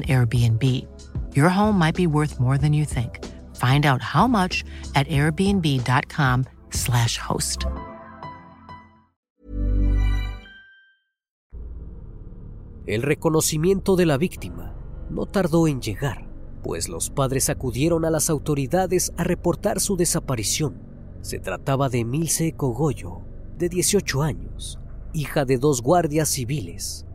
Airbnb. 0.00 0.88
Your 1.34 1.50
home 1.50 1.78
might 1.78 1.94
be 1.94 2.06
worth 2.06 2.40
more 2.40 2.56
than 2.56 2.72
you 2.72 2.86
think. 2.86 3.20
Find 3.54 3.84
out 3.84 4.00
how 4.00 4.26
much 4.26 4.64
at 4.94 5.06
airbnb.com/slash 5.08 7.18
host. 7.18 7.66
El 12.86 13.02
reconocimiento 13.02 13.94
de 13.94 14.06
la 14.06 14.16
víctima 14.16 14.74
no 15.08 15.26
tardó 15.26 15.68
en 15.68 15.80
llegar, 15.80 16.26
pues 16.62 16.88
los 16.88 17.10
padres 17.10 17.48
acudieron 17.48 18.04
a 18.04 18.10
las 18.10 18.28
autoridades 18.28 19.12
a 19.16 19.24
reportar 19.24 19.78
su 19.78 19.96
desaparición. 19.96 20.82
Se 21.20 21.38
trataba 21.38 21.88
de 21.88 22.04
Milce 22.04 22.52
Cogollo, 22.52 23.20
de 23.56 23.68
18 23.68 24.22
años, 24.22 24.80
hija 25.12 25.44
de 25.44 25.58
dos 25.58 25.82
guardias 25.82 26.28
civiles. 26.28 27.06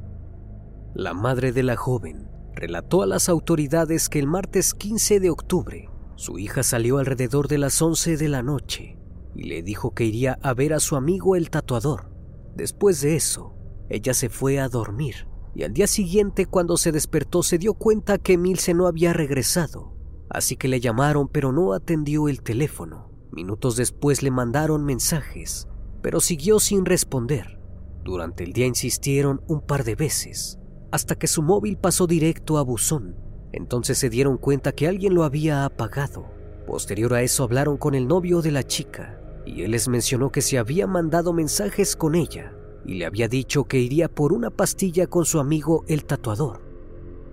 La 0.94 1.14
madre 1.14 1.52
de 1.52 1.64
la 1.64 1.76
joven 1.76 2.37
relató 2.58 3.04
a 3.04 3.06
las 3.06 3.30
autoridades 3.30 4.10
que 4.10 4.20
el 4.20 4.28
martes 4.28 4.74
15 4.74 5.20
de 5.20 5.30
octubre 5.30 5.90
su 6.18 6.40
hija 6.40 6.64
salió 6.64 6.98
alrededor 6.98 7.48
de 7.48 7.60
las 7.60 7.80
11 7.80 8.18
de 8.18 8.28
la 8.28 8.42
noche 8.42 8.98
y 9.36 9.44
le 9.44 9.62
dijo 9.62 9.94
que 9.94 10.04
iría 10.04 10.40
a 10.42 10.56
ver 10.56 10.74
a 10.74 10.80
su 10.80 10.96
amigo 10.96 11.36
el 11.36 11.52
tatuador. 11.52 12.12
Después 12.56 13.02
de 13.02 13.16
eso, 13.16 13.54
ella 13.88 14.16
se 14.16 14.30
fue 14.30 14.60
a 14.60 14.68
dormir 14.68 15.28
y 15.54 15.64
al 15.64 15.74
día 15.74 15.86
siguiente 15.86 16.48
cuando 16.48 16.76
se 16.78 16.92
despertó 16.92 17.44
se 17.44 17.60
dio 17.60 17.76
cuenta 17.76 18.18
que 18.18 18.38
Milce 18.40 18.74
no 18.74 18.88
había 18.88 19.14
regresado, 19.14 19.96
así 20.28 20.56
que 20.56 20.68
le 20.68 20.80
llamaron 20.80 21.28
pero 21.28 21.52
no 21.52 21.74
atendió 21.74 22.28
el 22.28 22.42
teléfono. 22.42 23.12
Minutos 23.32 23.76
después 23.76 24.24
le 24.24 24.32
mandaron 24.32 24.84
mensajes, 24.84 25.68
pero 26.02 26.20
siguió 26.20 26.60
sin 26.60 26.86
responder. 26.86 27.60
Durante 28.04 28.44
el 28.44 28.54
día 28.54 28.66
insistieron 28.66 29.44
un 29.48 29.62
par 29.62 29.84
de 29.84 29.94
veces, 29.94 30.58
hasta 30.92 31.16
que 31.16 31.28
su 31.28 31.42
móvil 31.42 31.78
pasó 31.78 32.08
directo 32.08 32.58
a 32.58 32.64
buzón. 32.64 33.16
Entonces 33.52 33.98
se 33.98 34.10
dieron 34.10 34.38
cuenta 34.38 34.72
que 34.72 34.88
alguien 34.88 35.14
lo 35.14 35.24
había 35.24 35.66
apagado. 35.66 36.28
Posterior 36.66 37.14
a 37.14 37.22
eso 37.22 37.44
hablaron 37.44 37.78
con 37.78 37.96
el 37.96 38.08
novio 38.08 38.42
de 38.42 38.52
la 38.52 38.64
chica 38.64 39.20
y 39.46 39.64
él 39.64 39.72
les 39.72 39.88
mencionó 39.88 40.32
que 40.32 40.42
se 40.42 40.58
había 40.58 40.88
mandado 40.88 41.34
mensajes 41.34 41.96
con 41.96 42.16
ella 42.16 42.54
y 42.86 42.96
le 42.96 43.06
había 43.06 43.28
dicho 43.28 43.66
que 43.66 43.80
iría 43.80 44.10
por 44.10 44.34
una 44.34 44.50
pastilla 44.50 45.08
con 45.08 45.26
su 45.26 45.40
amigo 45.40 45.84
el 45.88 46.06
tatuador. 46.06 46.62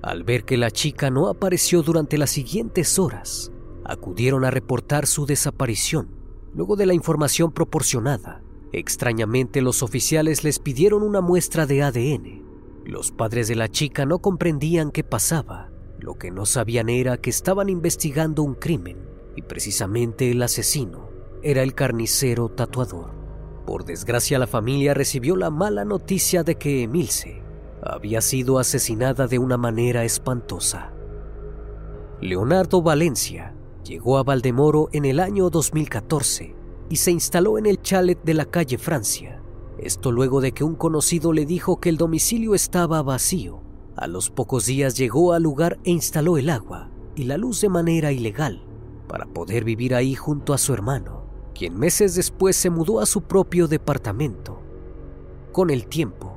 Al 0.03 0.23
ver 0.23 0.45
que 0.45 0.57
la 0.57 0.71
chica 0.71 1.11
no 1.11 1.29
apareció 1.29 1.83
durante 1.83 2.19
las 2.19 2.31
siguientes 2.31 2.99
horas, 2.99 3.53
acudieron 3.85 4.45
a 4.45 4.51
reportar 4.51 5.07
su 5.07 5.27
desaparición. 5.27 6.09
Luego 6.55 6.77
de 6.77 6.87
la 6.87 6.95
información 6.95 7.53
proporcionada, 7.53 8.43
extrañamente 8.73 9.63
los 9.63 9.83
oficiales 9.83 10.45
les 10.45 10.59
pidieron 10.59 11.03
una 11.03 11.21
muestra 11.21 11.67
de 11.67 11.83
ADN 11.83 12.34
los 12.85 13.13
padres 13.13 13.49
de 13.49 13.57
la 13.57 13.69
chica 13.69 14.05
no 14.05 14.19
comprendían 14.19 14.91
qué 14.91 15.05
pasaba. 15.05 15.71
Lo 15.99 16.15
que 16.15 16.31
no 16.31 16.45
sabían 16.45 16.89
era 16.91 17.17
que 17.17 17.31
estaban 17.31 17.69
investigando 17.69 18.43
un 18.43 18.55
crimen 18.55 18.99
y 19.37 19.43
precisamente 19.43 20.31
el 20.31 20.43
asesino 20.43 21.09
era 21.43 21.63
el 21.63 21.75
carnicero 21.75 22.49
tatuador. 22.49 23.13
Por 23.67 23.85
desgracia 23.85 24.39
la 24.39 24.47
familia 24.47 24.93
recibió 24.93 25.37
la 25.37 25.51
mala 25.51 25.85
noticia 25.85 26.43
de 26.43 26.57
que 26.57 26.83
Emilce 26.83 27.43
había 27.83 28.21
sido 28.21 28.59
asesinada 28.59 29.27
de 29.27 29.39
una 29.39 29.57
manera 29.57 30.05
espantosa. 30.05 30.93
Leonardo 32.21 32.83
Valencia 32.83 33.55
llegó 33.85 34.19
a 34.19 34.23
Valdemoro 34.23 34.89
en 34.93 35.05
el 35.05 35.21
año 35.21 35.51
2014 35.51 36.55
y 36.89 36.97
se 36.97 37.11
instaló 37.11 37.59
en 37.59 37.67
el 37.67 37.81
chalet 37.83 38.23
de 38.23 38.35
la 38.35 38.47
calle 38.47 38.79
Francia, 38.79 39.43
esto 39.79 40.13
luego 40.13 40.41
de 40.41 40.53
que 40.53 40.65
un 40.65 40.77
conocido 40.77 41.33
le 41.33 41.47
dijo 41.47 41.81
que 41.81 41.89
el 41.89 41.97
domicilio 41.97 42.55
estaba 42.55 43.03
vacío. 43.03 43.61
A 43.97 44.07
los 44.07 44.31
pocos 44.31 44.67
días 44.67 44.97
llegó 44.97 45.33
al 45.33 45.43
lugar 45.43 45.79
e 45.85 45.91
instaló 45.91 46.39
el 46.39 46.51
agua 46.51 46.91
y 47.17 47.25
la 47.25 47.37
luz 47.37 47.61
de 47.61 47.69
manera 47.69 48.13
ilegal 48.13 48.65
para 49.09 49.27
poder 49.27 49.65
vivir 49.65 49.95
ahí 49.95 50.15
junto 50.15 50.55
a 50.55 50.59
su 50.59 50.73
hermano, 50.73 51.25
quien 51.55 51.79
meses 51.79 52.15
después 52.15 52.57
se 52.57 52.71
mudó 52.71 53.01
a 53.01 53.07
su 53.07 53.23
propio 53.23 53.69
departamento. 53.69 54.61
Con 55.53 55.71
el 55.71 55.87
tiempo, 55.87 56.33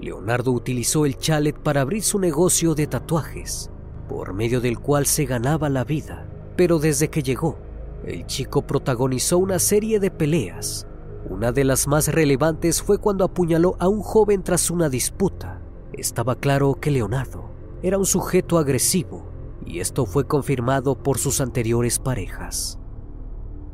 Leonardo 0.00 0.52
utilizó 0.52 1.04
el 1.04 1.18
chalet 1.18 1.58
para 1.58 1.82
abrir 1.82 2.02
su 2.02 2.18
negocio 2.18 2.74
de 2.74 2.86
tatuajes, 2.86 3.70
por 4.08 4.32
medio 4.32 4.60
del 4.60 4.78
cual 4.78 5.06
se 5.06 5.26
ganaba 5.26 5.68
la 5.68 5.84
vida. 5.84 6.28
Pero 6.56 6.78
desde 6.78 7.08
que 7.08 7.22
llegó, 7.22 7.58
el 8.06 8.26
chico 8.26 8.62
protagonizó 8.62 9.38
una 9.38 9.58
serie 9.58 10.00
de 10.00 10.10
peleas 10.10 10.86
una 11.32 11.50
de 11.50 11.64
las 11.64 11.88
más 11.88 12.08
relevantes 12.08 12.82
fue 12.82 12.98
cuando 12.98 13.24
apuñaló 13.24 13.76
a 13.80 13.88
un 13.88 14.02
joven 14.02 14.42
tras 14.42 14.70
una 14.70 14.90
disputa. 14.90 15.62
Estaba 15.94 16.36
claro 16.36 16.74
que 16.74 16.90
Leonardo 16.90 17.50
era 17.82 17.96
un 17.96 18.04
sujeto 18.04 18.58
agresivo 18.58 19.24
y 19.64 19.80
esto 19.80 20.04
fue 20.04 20.26
confirmado 20.26 20.94
por 20.94 21.18
sus 21.18 21.40
anteriores 21.40 21.98
parejas. 21.98 22.78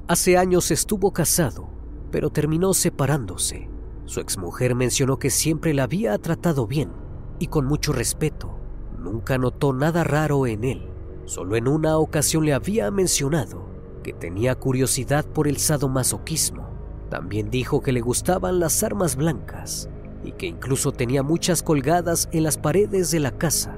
Hace 0.07 0.39
años 0.39 0.71
estuvo 0.71 1.13
casado, 1.13 1.69
pero 2.13 2.31
terminó 2.31 2.75
separándose. 2.75 3.69
Su 4.05 4.21
exmujer 4.21 4.77
mencionó 4.77 5.19
que 5.19 5.29
siempre 5.29 5.75
la 5.75 5.83
había 5.83 6.17
tratado 6.19 6.69
bien 6.69 6.93
y 7.41 7.49
con 7.49 7.67
mucho 7.67 7.93
respeto. 7.93 8.57
Nunca 8.99 9.37
notó 9.37 9.73
nada 9.73 10.05
raro 10.05 10.47
en 10.47 10.63
él. 10.63 10.89
Solo 11.25 11.57
en 11.57 11.67
una 11.67 11.99
ocasión 11.99 12.45
le 12.47 12.55
había 12.55 12.91
mencionado 12.93 13.67
que 14.05 14.13
tenía 14.13 14.55
curiosidad 14.55 15.27
por 15.27 15.49
el 15.49 15.59
sadomasoquismo 15.59 16.78
también 17.09 17.51
dijo 17.51 17.81
que 17.81 17.93
le 17.93 18.01
gustaban 18.01 18.61
las 18.61 18.83
armas 18.83 19.17
blancas 19.17 19.89
y 20.25 20.33
que 20.33 20.47
incluso 20.47 20.93
tenía 20.93 21.23
muchas 21.23 21.63
colgadas 21.63 22.29
en 22.33 22.43
las 22.43 22.59
paredes 22.59 23.11
de 23.11 23.21
la 23.21 23.33
casa. 23.33 23.77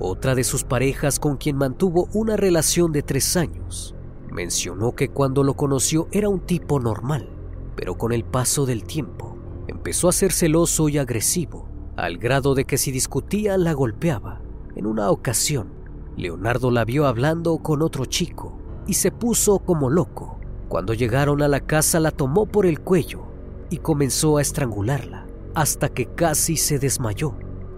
Otra 0.00 0.34
de 0.34 0.44
sus 0.44 0.64
parejas 0.64 1.18
con 1.18 1.36
quien 1.36 1.56
mantuvo 1.56 2.08
una 2.12 2.36
relación 2.36 2.92
de 2.92 3.02
tres 3.02 3.36
años 3.36 3.94
mencionó 4.30 4.94
que 4.94 5.08
cuando 5.08 5.42
lo 5.42 5.54
conoció 5.54 6.08
era 6.12 6.28
un 6.28 6.40
tipo 6.40 6.78
normal, 6.78 7.28
pero 7.74 7.96
con 7.96 8.12
el 8.12 8.24
paso 8.24 8.64
del 8.64 8.84
tiempo 8.84 9.36
empezó 9.66 10.08
a 10.08 10.12
ser 10.12 10.32
celoso 10.32 10.88
y 10.88 10.98
agresivo, 10.98 11.68
al 11.96 12.18
grado 12.18 12.54
de 12.54 12.64
que 12.64 12.78
si 12.78 12.92
discutían 12.92 13.64
la 13.64 13.72
golpeaba. 13.72 14.40
En 14.76 14.86
una 14.86 15.10
ocasión, 15.10 15.72
Leonardo 16.16 16.70
la 16.70 16.84
vio 16.84 17.06
hablando 17.06 17.58
con 17.58 17.82
otro 17.82 18.04
chico 18.04 18.56
y 18.86 18.94
se 18.94 19.10
puso 19.10 19.58
como 19.58 19.90
loco 19.90 20.37
cuando 20.68 20.92
llegaron 20.92 21.42
a 21.42 21.48
la 21.48 21.60
casa 21.60 21.98
la 21.98 22.10
tomó 22.10 22.46
por 22.46 22.66
el 22.66 22.80
cuello 22.80 23.24
y 23.70 23.78
comenzó 23.78 24.36
a 24.36 24.42
estrangularla 24.42 25.26
hasta 25.54 25.88
que 25.88 26.06
casi 26.06 26.56
se 26.56 26.78
desmayó. 26.78 27.34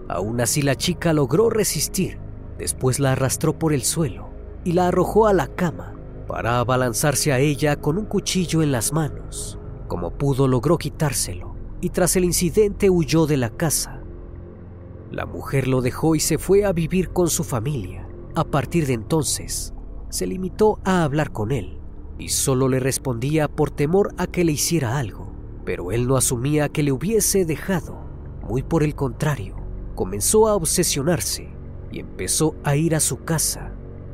Aún 0.09 0.41
así 0.41 0.61
la 0.61 0.75
chica 0.75 1.13
logró 1.13 1.49
resistir. 1.49 2.19
Después 2.57 2.99
la 2.99 3.13
arrastró 3.13 3.57
por 3.57 3.73
el 3.73 3.83
suelo 3.83 4.29
y 4.65 4.73
la 4.73 4.89
arrojó 4.89 5.25
a 5.27 5.33
la 5.33 5.47
cama 5.47 5.95
para 6.27 6.59
abalanzarse 6.59 7.33
a 7.33 7.39
ella 7.39 7.77
con 7.77 7.97
un 7.97 8.05
cuchillo 8.05 8.61
en 8.61 8.71
las 8.71 8.93
manos. 8.93 9.57
Como 9.87 10.11
pudo 10.11 10.47
logró 10.47 10.77
quitárselo 10.77 11.55
y 11.79 11.89
tras 11.89 12.15
el 12.15 12.25
incidente 12.25 12.89
huyó 12.89 13.25
de 13.25 13.37
la 13.37 13.49
casa. 13.49 14.01
La 15.09 15.25
mujer 15.25 15.67
lo 15.67 15.81
dejó 15.81 16.15
y 16.15 16.19
se 16.19 16.37
fue 16.37 16.65
a 16.65 16.71
vivir 16.71 17.09
con 17.09 17.29
su 17.29 17.43
familia. 17.43 18.07
A 18.35 18.43
partir 18.43 18.85
de 18.85 18.93
entonces, 18.93 19.73
se 20.09 20.27
limitó 20.27 20.79
a 20.85 21.03
hablar 21.03 21.31
con 21.31 21.51
él 21.51 21.80
y 22.17 22.29
solo 22.29 22.67
le 22.69 22.79
respondía 22.79 23.47
por 23.47 23.71
temor 23.71 24.13
a 24.17 24.27
que 24.27 24.43
le 24.43 24.53
hiciera 24.53 24.97
algo. 24.97 25.29
pero 25.63 25.91
él 25.91 26.07
no 26.07 26.17
asumía 26.17 26.69
que 26.69 26.81
le 26.81 26.91
hubiese 26.91 27.45
dejado. 27.45 28.03
Muy 28.41 28.63
por 28.63 28.83
el 28.83 28.95
contrario, 28.95 29.55
comenzó 29.95 30.47
a 30.47 30.55
obsesionarse 30.55 31.53
y 31.91 31.99
empezó 31.99 32.55
a 32.63 32.75
ir 32.75 32.95
a 32.95 32.99
su 32.99 33.23
casa, 33.23 33.71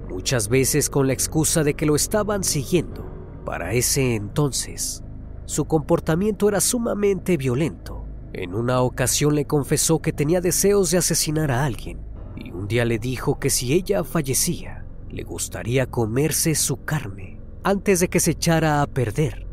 muchas 0.10 0.50
veces 0.50 0.90
con 0.90 1.08
la 1.08 1.14
excusa 1.14 1.64
de 1.64 1.74
que 1.74 1.86
lo 1.86 1.96
estaban 1.96 2.44
siguiendo. 2.44 3.06
Para 3.46 3.74
ese 3.74 4.16
entonces, 4.16 5.04
su 5.46 5.66
comportamiento 5.66 6.50
era 6.50 6.60
sumamente 6.60 7.38
violento. 7.38 8.06
En 8.34 8.54
una 8.54 8.82
ocasión 8.82 9.34
le 9.34 9.46
confesó 9.46 10.00
que 10.00 10.12
tenía 10.12 10.42
deseos 10.42 10.92
de 10.92 10.98
asesinar 10.98 11.50
a 11.50 11.64
alguien 11.64 12.00
y 12.36 12.52
un 12.52 12.68
día 12.68 12.86
le 12.86 13.00
dijo 13.00 13.40
que 13.40 13.50
si 13.50 13.74
ella 13.74 14.04
fallecía, 14.04 14.86
le 15.10 15.24
gustaría 15.24 15.86
comerse 15.86 16.54
su 16.56 16.84
carne 16.84 17.27
antes 17.68 18.00
de 18.00 18.08
que 18.08 18.20
se 18.20 18.32
echara 18.32 18.82
a 18.82 18.88
perder. 18.88 19.48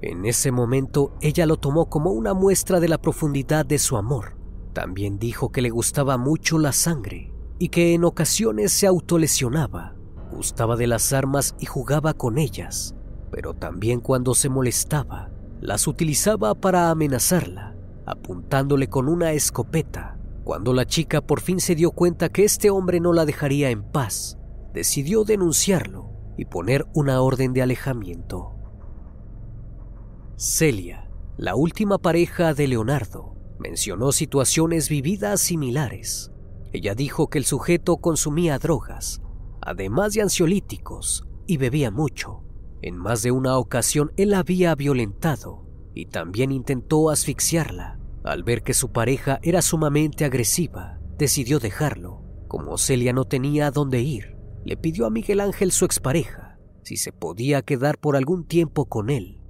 En 0.00 0.24
ese 0.24 0.50
momento 0.50 1.14
ella 1.20 1.46
lo 1.46 1.56
tomó 1.56 1.88
como 1.88 2.10
una 2.10 2.34
muestra 2.34 2.80
de 2.80 2.88
la 2.88 2.98
profundidad 2.98 3.64
de 3.64 3.78
su 3.78 3.96
amor. 3.96 4.36
También 4.72 5.18
dijo 5.18 5.52
que 5.52 5.62
le 5.62 5.70
gustaba 5.70 6.16
mucho 6.18 6.58
la 6.58 6.72
sangre 6.72 7.32
y 7.58 7.68
que 7.68 7.94
en 7.94 8.04
ocasiones 8.04 8.72
se 8.72 8.86
autolesionaba, 8.86 9.94
gustaba 10.32 10.76
de 10.76 10.86
las 10.86 11.12
armas 11.12 11.54
y 11.60 11.66
jugaba 11.66 12.14
con 12.14 12.38
ellas 12.38 12.94
pero 13.32 13.54
también 13.54 14.00
cuando 14.00 14.34
se 14.34 14.50
molestaba, 14.50 15.30
las 15.62 15.88
utilizaba 15.88 16.54
para 16.54 16.90
amenazarla, 16.90 17.74
apuntándole 18.04 18.88
con 18.88 19.08
una 19.08 19.32
escopeta. 19.32 20.18
Cuando 20.44 20.74
la 20.74 20.84
chica 20.84 21.22
por 21.22 21.40
fin 21.40 21.58
se 21.58 21.74
dio 21.74 21.92
cuenta 21.92 22.28
que 22.28 22.44
este 22.44 22.68
hombre 22.68 23.00
no 23.00 23.14
la 23.14 23.24
dejaría 23.24 23.70
en 23.70 23.82
paz, 23.82 24.36
decidió 24.74 25.24
denunciarlo 25.24 26.11
y 26.36 26.46
poner 26.46 26.86
una 26.94 27.20
orden 27.20 27.52
de 27.52 27.62
alejamiento. 27.62 28.54
Celia, 30.36 31.10
la 31.36 31.54
última 31.54 31.98
pareja 31.98 32.54
de 32.54 32.68
Leonardo, 32.68 33.36
mencionó 33.58 34.12
situaciones 34.12 34.88
vividas 34.88 35.40
similares. 35.40 36.32
Ella 36.72 36.94
dijo 36.94 37.28
que 37.28 37.38
el 37.38 37.44
sujeto 37.44 37.98
consumía 37.98 38.58
drogas, 38.58 39.22
además 39.60 40.14
de 40.14 40.22
ansiolíticos, 40.22 41.26
y 41.46 41.56
bebía 41.58 41.90
mucho. 41.90 42.44
En 42.80 42.96
más 42.96 43.22
de 43.22 43.30
una 43.30 43.58
ocasión 43.58 44.12
él 44.16 44.30
la 44.30 44.40
había 44.40 44.74
violentado 44.74 45.66
y 45.94 46.06
también 46.06 46.50
intentó 46.50 47.10
asfixiarla. 47.10 47.98
Al 48.24 48.42
ver 48.42 48.62
que 48.62 48.74
su 48.74 48.90
pareja 48.92 49.38
era 49.42 49.62
sumamente 49.62 50.24
agresiva, 50.24 50.98
decidió 51.18 51.58
dejarlo. 51.58 52.22
Como 52.48 52.78
Celia 52.78 53.12
no 53.12 53.24
tenía 53.24 53.68
a 53.68 53.70
dónde 53.70 54.00
ir, 54.00 54.31
le 54.64 54.76
pidió 54.76 55.06
a 55.06 55.10
Miguel 55.10 55.40
Ángel 55.40 55.72
su 55.72 55.84
expareja 55.84 56.52
si 56.84 56.96
se 56.96 57.12
podía 57.12 57.62
quedar 57.62 57.98
por 57.98 58.16
algún 58.16 58.44
tiempo 58.44 58.86
con 58.86 59.10
él. 59.10 59.40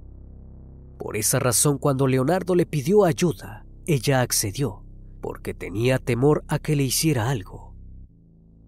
Por 0.97 1.17
esa 1.17 1.39
razón 1.39 1.77
cuando 1.77 2.07
Leonardo 2.07 2.55
le 2.55 2.65
pidió 2.65 3.05
ayuda, 3.05 3.65
ella 3.85 4.21
accedió, 4.21 4.83
porque 5.21 5.53
tenía 5.53 5.97
temor 5.97 6.43
a 6.47 6.59
que 6.59 6.75
le 6.75 6.83
hiciera 6.83 7.29
algo. 7.29 7.75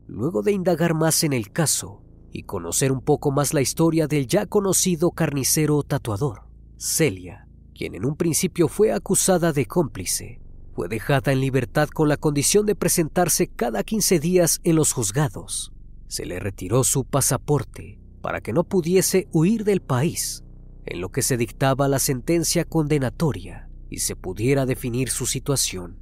Luego 0.07 0.41
de 0.41 0.51
indagar 0.51 0.93
más 0.93 1.23
en 1.23 1.33
el 1.33 1.51
caso, 1.51 2.01
y 2.31 2.43
conocer 2.43 2.91
un 2.91 3.01
poco 3.01 3.31
más 3.31 3.53
la 3.53 3.61
historia 3.61 4.07
del 4.07 4.27
ya 4.27 4.45
conocido 4.45 5.11
carnicero 5.11 5.81
tatuador, 5.83 6.41
Celia, 6.77 7.47
quien 7.73 7.95
en 7.95 8.05
un 8.05 8.17
principio 8.17 8.67
fue 8.67 8.91
acusada 8.91 9.53
de 9.53 9.65
cómplice, 9.65 10.41
fue 10.73 10.89
dejada 10.89 11.31
en 11.31 11.39
libertad 11.39 11.87
con 11.87 12.09
la 12.09 12.17
condición 12.17 12.65
de 12.65 12.75
presentarse 12.75 13.47
cada 13.47 13.83
15 13.83 14.19
días 14.19 14.59
en 14.63 14.75
los 14.75 14.91
juzgados. 14.91 15.74
Se 16.15 16.25
le 16.25 16.39
retiró 16.39 16.85
su 16.85 17.03
pasaporte 17.03 17.99
para 18.21 18.39
que 18.39 18.53
no 18.53 18.63
pudiese 18.63 19.27
huir 19.33 19.65
del 19.65 19.81
país, 19.81 20.45
en 20.85 21.01
lo 21.01 21.09
que 21.09 21.21
se 21.21 21.35
dictaba 21.35 21.89
la 21.89 21.99
sentencia 21.99 22.63
condenatoria 22.63 23.69
y 23.89 23.97
se 23.97 24.15
pudiera 24.15 24.65
definir 24.65 25.09
su 25.09 25.25
situación. 25.25 25.99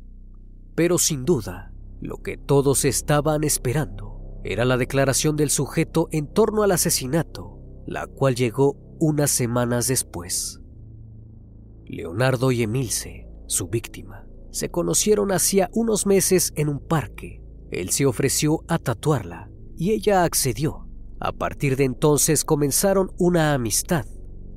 Pero 0.76 1.00
sin 1.00 1.26
duda, 1.26 1.74
lo 2.00 2.22
que 2.22 2.38
todos 2.38 2.86
estaban 2.86 3.44
esperando 3.44 4.22
era 4.44 4.66
la 4.66 4.78
declaración 4.78 5.36
del 5.36 5.50
sujeto 5.50 6.10
en 6.12 6.32
torno 6.32 6.62
al 6.62 6.74
asesinato, 6.74 7.58
la 7.88 8.06
cual 8.06 8.36
llegó 8.36 8.78
unas 9.00 9.32
semanas 9.32 9.88
después. 9.88 10.62
Leonardo 11.86 12.52
y 12.52 12.62
Emilce, 12.62 13.28
su 13.48 13.68
víctima, 13.68 14.28
se 14.52 14.70
conocieron 14.70 15.32
hacía 15.32 15.72
unos 15.74 16.06
meses 16.06 16.54
en 16.56 16.70
un 16.70 16.86
parque. 16.88 17.42
Él 17.72 17.90
se 17.90 18.06
ofreció 18.06 18.64
a 18.68 18.78
tatuarla 18.78 19.50
y 19.78 19.92
ella 19.92 20.24
accedió. 20.24 20.88
A 21.20 21.32
partir 21.32 21.76
de 21.78 21.86
entonces 21.86 22.44
comenzaron 22.44 23.12
una 23.18 23.54
amistad. 23.54 24.06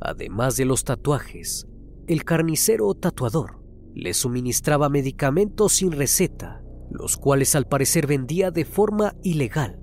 Además 0.01 0.57
de 0.57 0.65
los 0.65 0.85
tatuajes, 0.85 1.67
el 2.07 2.25
carnicero 2.25 2.95
tatuador 2.95 3.63
le 3.95 4.15
suministraba 4.15 4.89
medicamentos 4.89 5.73
sin 5.75 5.93
receta 5.93 6.63
los 6.91 7.17
cuales 7.17 7.55
al 7.55 7.67
parecer 7.67 8.07
vendía 8.07 8.51
de 8.51 8.65
forma 8.65 9.15
ilegal. 9.23 9.81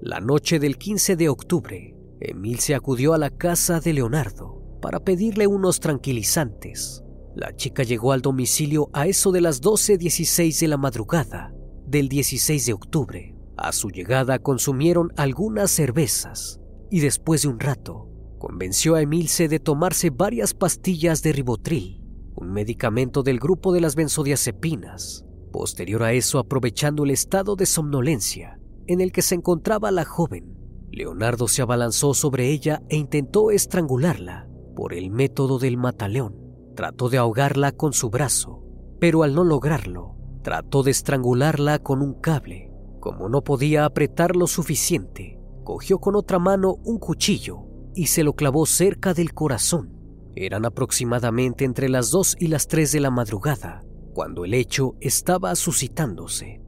La 0.00 0.20
noche 0.20 0.58
del 0.58 0.78
15 0.78 1.16
de 1.16 1.28
octubre, 1.28 1.96
Emil 2.20 2.58
se 2.58 2.74
acudió 2.74 3.14
a 3.14 3.18
la 3.18 3.30
casa 3.30 3.80
de 3.80 3.92
Leonardo 3.92 4.78
para 4.80 5.00
pedirle 5.00 5.46
unos 5.46 5.80
tranquilizantes. 5.80 7.04
La 7.34 7.54
chica 7.54 7.82
llegó 7.82 8.12
al 8.12 8.20
domicilio 8.20 8.90
a 8.92 9.06
eso 9.06 9.32
de 9.32 9.40
las 9.40 9.62
12.16 9.62 10.60
de 10.60 10.68
la 10.68 10.76
madrugada 10.76 11.54
del 11.86 12.08
16 12.08 12.66
de 12.66 12.72
octubre. 12.72 13.31
A 13.56 13.72
su 13.72 13.90
llegada 13.90 14.38
consumieron 14.38 15.12
algunas 15.16 15.70
cervezas 15.70 16.60
y 16.90 17.00
después 17.00 17.42
de 17.42 17.48
un 17.48 17.60
rato 17.60 18.08
convenció 18.38 18.94
a 18.94 19.02
Emilce 19.02 19.48
de 19.48 19.60
tomarse 19.60 20.10
varias 20.10 20.54
pastillas 20.54 21.22
de 21.22 21.32
ribotril, 21.32 22.02
un 22.34 22.52
medicamento 22.52 23.22
del 23.22 23.38
grupo 23.38 23.72
de 23.72 23.80
las 23.80 23.94
benzodiazepinas. 23.94 25.24
Posterior 25.52 26.02
a 26.02 26.12
eso, 26.12 26.38
aprovechando 26.38 27.04
el 27.04 27.10
estado 27.10 27.56
de 27.56 27.66
somnolencia 27.66 28.58
en 28.86 29.00
el 29.00 29.12
que 29.12 29.22
se 29.22 29.34
encontraba 29.34 29.90
la 29.90 30.04
joven, 30.04 30.56
Leonardo 30.90 31.46
se 31.46 31.62
abalanzó 31.62 32.14
sobre 32.14 32.50
ella 32.50 32.82
e 32.88 32.96
intentó 32.96 33.50
estrangularla 33.50 34.48
por 34.74 34.92
el 34.92 35.10
método 35.10 35.58
del 35.58 35.76
mataleón. 35.76 36.36
Trató 36.74 37.08
de 37.10 37.18
ahogarla 37.18 37.72
con 37.72 37.92
su 37.92 38.10
brazo, 38.10 38.64
pero 38.98 39.22
al 39.22 39.34
no 39.34 39.44
lograrlo, 39.44 40.16
trató 40.42 40.82
de 40.82 40.90
estrangularla 40.90 41.78
con 41.78 42.02
un 42.02 42.14
cable. 42.14 42.71
Como 43.02 43.28
no 43.28 43.42
podía 43.42 43.84
apretar 43.84 44.36
lo 44.36 44.46
suficiente, 44.46 45.36
cogió 45.64 45.98
con 45.98 46.14
otra 46.14 46.38
mano 46.38 46.76
un 46.84 47.00
cuchillo 47.00 47.64
y 47.96 48.06
se 48.06 48.22
lo 48.22 48.34
clavó 48.34 48.64
cerca 48.64 49.12
del 49.12 49.34
corazón. 49.34 49.98
Eran 50.36 50.64
aproximadamente 50.64 51.64
entre 51.64 51.88
las 51.88 52.12
2 52.12 52.36
y 52.38 52.46
las 52.46 52.68
3 52.68 52.92
de 52.92 53.00
la 53.00 53.10
madrugada 53.10 53.82
cuando 54.14 54.44
el 54.44 54.54
hecho 54.54 54.94
estaba 55.00 55.56
suscitándose. 55.56 56.62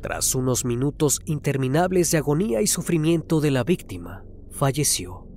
Tras 0.00 0.34
unos 0.34 0.64
minutos 0.64 1.20
interminables 1.26 2.10
de 2.10 2.16
agonía 2.16 2.62
y 2.62 2.66
sufrimiento 2.66 3.42
de 3.42 3.50
la 3.50 3.62
víctima, 3.62 4.24
falleció. 4.48 5.28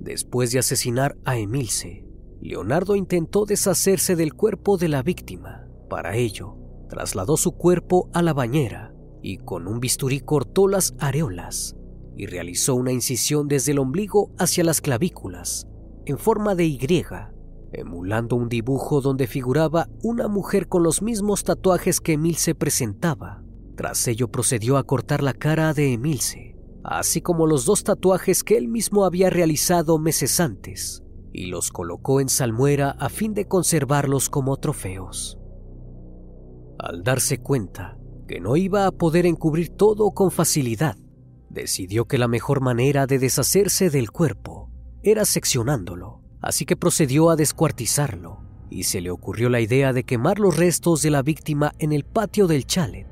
Después 0.00 0.50
de 0.50 0.58
asesinar 0.58 1.16
a 1.24 1.38
Emilce, 1.38 2.04
Leonardo 2.40 2.96
intentó 2.96 3.44
deshacerse 3.44 4.16
del 4.16 4.34
cuerpo 4.34 4.78
de 4.78 4.88
la 4.88 5.04
víctima. 5.04 5.68
Para 5.88 6.16
ello, 6.16 6.56
trasladó 6.88 7.36
su 7.36 7.52
cuerpo 7.52 8.10
a 8.12 8.20
la 8.20 8.32
bañera 8.32 8.91
y 9.22 9.38
con 9.38 9.68
un 9.68 9.80
bisturí 9.80 10.20
cortó 10.20 10.68
las 10.68 10.94
areolas 10.98 11.76
y 12.16 12.26
realizó 12.26 12.74
una 12.74 12.92
incisión 12.92 13.48
desde 13.48 13.72
el 13.72 13.78
ombligo 13.78 14.32
hacia 14.38 14.64
las 14.64 14.80
clavículas 14.80 15.66
en 16.04 16.18
forma 16.18 16.54
de 16.54 16.66
Y 16.66 16.80
emulando 17.72 18.36
un 18.36 18.48
dibujo 18.48 19.00
donde 19.00 19.26
figuraba 19.26 19.88
una 20.02 20.28
mujer 20.28 20.68
con 20.68 20.82
los 20.82 21.00
mismos 21.00 21.44
tatuajes 21.44 22.00
que 22.00 22.14
Emilce 22.14 22.54
presentaba. 22.54 23.42
Tras 23.76 24.06
ello 24.08 24.28
procedió 24.28 24.76
a 24.76 24.84
cortar 24.84 25.22
la 25.22 25.32
cara 25.32 25.72
de 25.72 25.94
Emilce, 25.94 26.56
así 26.84 27.22
como 27.22 27.46
los 27.46 27.64
dos 27.64 27.84
tatuajes 27.84 28.44
que 28.44 28.58
él 28.58 28.68
mismo 28.68 29.04
había 29.04 29.30
realizado 29.30 29.98
meses 29.98 30.38
antes, 30.40 31.02
y 31.32 31.46
los 31.46 31.70
colocó 31.70 32.20
en 32.20 32.28
salmuera 32.28 32.90
a 32.90 33.08
fin 33.08 33.32
de 33.32 33.48
conservarlos 33.48 34.28
como 34.28 34.58
trofeos. 34.58 35.38
Al 36.78 37.02
darse 37.02 37.38
cuenta 37.38 37.96
que 38.26 38.40
no 38.40 38.56
iba 38.56 38.86
a 38.86 38.92
poder 38.92 39.26
encubrir 39.26 39.70
todo 39.70 40.10
con 40.10 40.30
facilidad, 40.30 40.96
decidió 41.50 42.06
que 42.06 42.18
la 42.18 42.28
mejor 42.28 42.60
manera 42.60 43.06
de 43.06 43.18
deshacerse 43.18 43.90
del 43.90 44.10
cuerpo 44.10 44.70
era 45.02 45.24
seccionándolo 45.24 46.22
así 46.42 46.66
que 46.66 46.76
procedió 46.76 47.30
a 47.30 47.36
descuartizarlo 47.36 48.40
y 48.68 48.82
se 48.82 49.00
le 49.00 49.10
ocurrió 49.10 49.48
la 49.48 49.60
idea 49.60 49.92
de 49.92 50.04
quemar 50.04 50.38
los 50.38 50.56
restos 50.56 51.02
de 51.02 51.10
la 51.10 51.22
víctima 51.22 51.72
en 51.78 51.92
el 51.92 52.04
patio 52.04 52.46
del 52.46 52.66
chalet. 52.66 53.06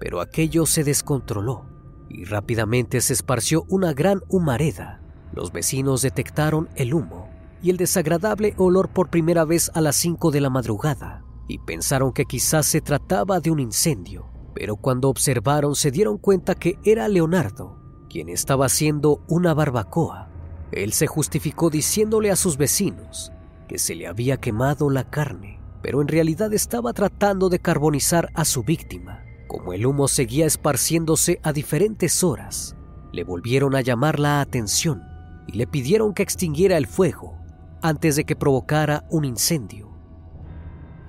Pero 0.00 0.20
aquello 0.20 0.64
se 0.64 0.84
descontroló 0.84 1.66
y 2.08 2.24
rápidamente 2.24 3.00
se 3.00 3.12
esparció 3.12 3.64
una 3.68 3.92
gran 3.92 4.22
humareda. 4.28 5.00
Los 5.32 5.52
vecinos 5.52 6.02
detectaron 6.02 6.68
el 6.76 6.94
humo 6.94 7.28
y 7.62 7.70
el 7.70 7.76
desagradable 7.76 8.54
olor 8.56 8.88
por 8.88 9.10
primera 9.10 9.44
vez 9.44 9.70
a 9.74 9.80
las 9.80 9.96
5 9.96 10.30
de 10.30 10.40
la 10.40 10.50
madrugada 10.50 11.24
y 11.52 11.58
pensaron 11.58 12.12
que 12.12 12.24
quizás 12.24 12.64
se 12.64 12.80
trataba 12.80 13.38
de 13.38 13.50
un 13.50 13.60
incendio, 13.60 14.26
pero 14.54 14.76
cuando 14.76 15.10
observaron 15.10 15.74
se 15.74 15.90
dieron 15.90 16.16
cuenta 16.16 16.54
que 16.54 16.78
era 16.82 17.08
Leonardo 17.08 17.78
quien 18.08 18.30
estaba 18.30 18.66
haciendo 18.66 19.22
una 19.28 19.54
barbacoa 19.54 20.30
Él 20.70 20.92
se 20.92 21.06
justificó 21.06 21.68
diciéndole 21.68 22.30
a 22.30 22.36
sus 22.36 22.56
vecinos 22.56 23.32
que 23.68 23.78
se 23.78 23.94
le 23.94 24.06
había 24.06 24.38
quemado 24.38 24.88
la 24.88 25.08
carne, 25.10 25.60
pero 25.82 26.00
en 26.00 26.08
realidad 26.08 26.52
estaba 26.54 26.94
tratando 26.94 27.50
de 27.50 27.58
carbonizar 27.58 28.30
a 28.34 28.44
su 28.46 28.62
víctima. 28.62 29.22
Como 29.46 29.74
el 29.74 29.84
humo 29.84 30.08
seguía 30.08 30.46
esparciéndose 30.46 31.38
a 31.42 31.52
diferentes 31.52 32.24
horas, 32.24 32.76
le 33.12 33.24
volvieron 33.24 33.74
a 33.74 33.82
llamar 33.82 34.18
la 34.18 34.40
atención 34.40 35.02
y 35.46 35.56
le 35.56 35.66
pidieron 35.66 36.14
que 36.14 36.22
extinguiera 36.22 36.78
el 36.78 36.86
fuego 36.86 37.38
antes 37.82 38.16
de 38.16 38.24
que 38.24 38.36
provocara 38.36 39.04
un 39.10 39.26
incendio. 39.26 39.91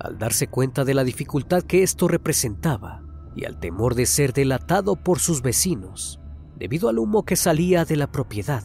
Al 0.04 0.18
darse 0.18 0.48
cuenta 0.48 0.84
de 0.84 0.92
la 0.92 1.02
dificultad 1.02 1.62
que 1.62 1.82
esto 1.82 2.08
representaba 2.08 3.02
y 3.34 3.46
al 3.46 3.58
temor 3.58 3.94
de 3.94 4.04
ser 4.04 4.34
delatado 4.34 4.96
por 4.96 5.18
sus 5.18 5.40
vecinos, 5.40 6.20
debido 6.56 6.90
al 6.90 6.98
humo 6.98 7.24
que 7.24 7.36
salía 7.36 7.86
de 7.86 7.96
la 7.96 8.12
propiedad, 8.12 8.64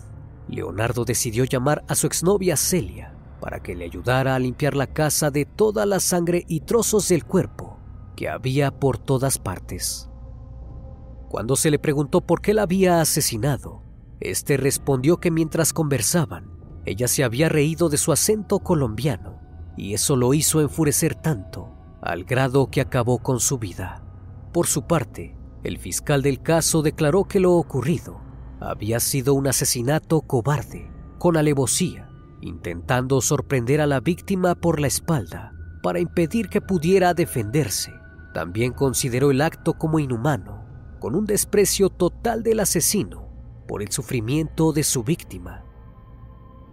Leonardo 0.49 1.05
decidió 1.05 1.45
llamar 1.45 1.85
a 1.87 1.95
su 1.95 2.07
exnovia 2.07 2.57
Celia 2.57 3.15
para 3.39 3.61
que 3.61 3.73
le 3.73 3.85
ayudara 3.85 4.35
a 4.35 4.39
limpiar 4.39 4.75
la 4.75 4.87
casa 4.87 5.31
de 5.31 5.45
toda 5.45 5.85
la 5.85 6.01
sangre 6.01 6.43
y 6.49 6.59
trozos 6.59 7.07
del 7.07 7.23
cuerpo 7.23 7.79
que 8.17 8.27
había 8.27 8.77
por 8.77 8.97
todas 8.97 9.37
partes. 9.37 10.09
Cuando 11.29 11.55
se 11.55 11.71
le 11.71 11.79
preguntó 11.79 12.19
por 12.19 12.41
qué 12.41 12.53
la 12.53 12.63
había 12.63 12.99
asesinado, 12.99 13.81
este 14.19 14.57
respondió 14.57 15.21
que 15.21 15.31
mientras 15.31 15.71
conversaban, 15.71 16.51
ella 16.83 17.07
se 17.07 17.23
había 17.23 17.47
reído 17.47 17.87
de 17.87 17.97
su 17.97 18.11
acento 18.11 18.59
colombiano 18.59 19.48
y 19.79 19.93
eso 19.93 20.17
lo 20.17 20.33
hizo 20.33 20.59
enfurecer 20.59 21.15
tanto 21.15 21.69
al 22.01 22.25
grado 22.25 22.69
que 22.69 22.81
acabó 22.81 23.19
con 23.19 23.39
su 23.39 23.57
vida. 23.57 24.03
Por 24.51 24.67
su 24.67 24.85
parte, 24.85 25.37
el 25.63 25.77
fiscal 25.77 26.21
del 26.21 26.41
caso 26.41 26.81
declaró 26.81 27.23
que 27.23 27.39
lo 27.39 27.53
ocurrido 27.53 28.19
había 28.59 28.99
sido 28.99 29.33
un 29.33 29.47
asesinato 29.47 30.21
cobarde, 30.21 30.91
con 31.17 31.37
alevosía, 31.37 32.09
intentando 32.41 33.21
sorprender 33.21 33.79
a 33.79 33.87
la 33.87 34.01
víctima 34.01 34.53
por 34.53 34.81
la 34.81 34.87
espalda 34.87 35.53
para 35.81 35.99
impedir 35.99 36.49
que 36.49 36.59
pudiera 36.59 37.13
defenderse. 37.13 37.93
También 38.33 38.73
consideró 38.73 39.31
el 39.31 39.39
acto 39.39 39.75
como 39.75 39.99
inhumano, 39.99 40.65
con 40.99 41.15
un 41.15 41.25
desprecio 41.25 41.89
total 41.89 42.43
del 42.43 42.59
asesino 42.59 43.29
por 43.65 43.81
el 43.81 43.91
sufrimiento 43.91 44.73
de 44.73 44.83
su 44.83 45.03
víctima. 45.03 45.63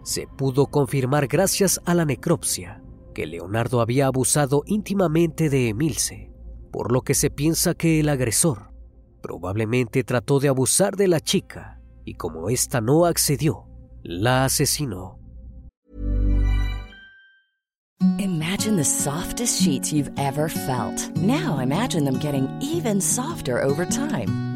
Se 0.02 0.26
pudo 0.26 0.66
confirmar 0.66 1.28
gracias 1.28 1.80
a 1.84 1.94
la 1.94 2.04
necropsia 2.04 2.82
que 3.16 3.26
Leonardo 3.26 3.80
había 3.80 4.08
abusado 4.08 4.62
íntimamente 4.66 5.48
de 5.48 5.70
Emilce, 5.70 6.30
por 6.70 6.92
lo 6.92 7.00
que 7.00 7.14
se 7.14 7.30
piensa 7.30 7.72
que 7.72 7.98
el 7.98 8.10
agresor 8.10 8.74
probablemente 9.22 10.04
trató 10.04 10.38
de 10.38 10.48
abusar 10.48 10.96
de 10.96 11.08
la 11.08 11.20
chica 11.20 11.80
y 12.04 12.16
como 12.16 12.50
ésta 12.50 12.82
no 12.82 13.06
accedió, 13.06 13.70
la 14.02 14.44
asesinó. 14.44 15.18
Imagine 18.18 18.76
the 18.76 18.84
softest 18.84 19.62
sheets 19.62 19.90
you've 19.94 20.12
ever 20.18 20.50
felt. 20.50 21.10
Now 21.16 21.58
imagine 21.60 22.04
them 22.04 22.18
getting 22.18 22.46
even 22.60 23.00
softer 23.00 23.62
over 23.62 23.86
time. 23.86 24.55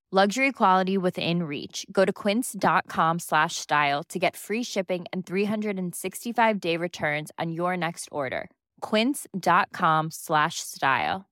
Luxury 0.13 0.51
quality 0.51 0.97
within 0.97 1.43
reach. 1.43 1.85
Go 1.89 2.03
to 2.03 2.11
quince.com 2.11 3.19
slash 3.19 3.55
style 3.55 4.03
to 4.09 4.19
get 4.19 4.35
free 4.35 4.61
shipping 4.61 5.05
and 5.13 5.25
365 5.25 6.59
day 6.59 6.75
returns 6.75 7.31
on 7.39 7.53
your 7.53 7.77
next 7.77 8.09
order. 8.11 8.49
Quince.com 8.81 10.09
slash 10.11 10.55
style. 10.59 11.27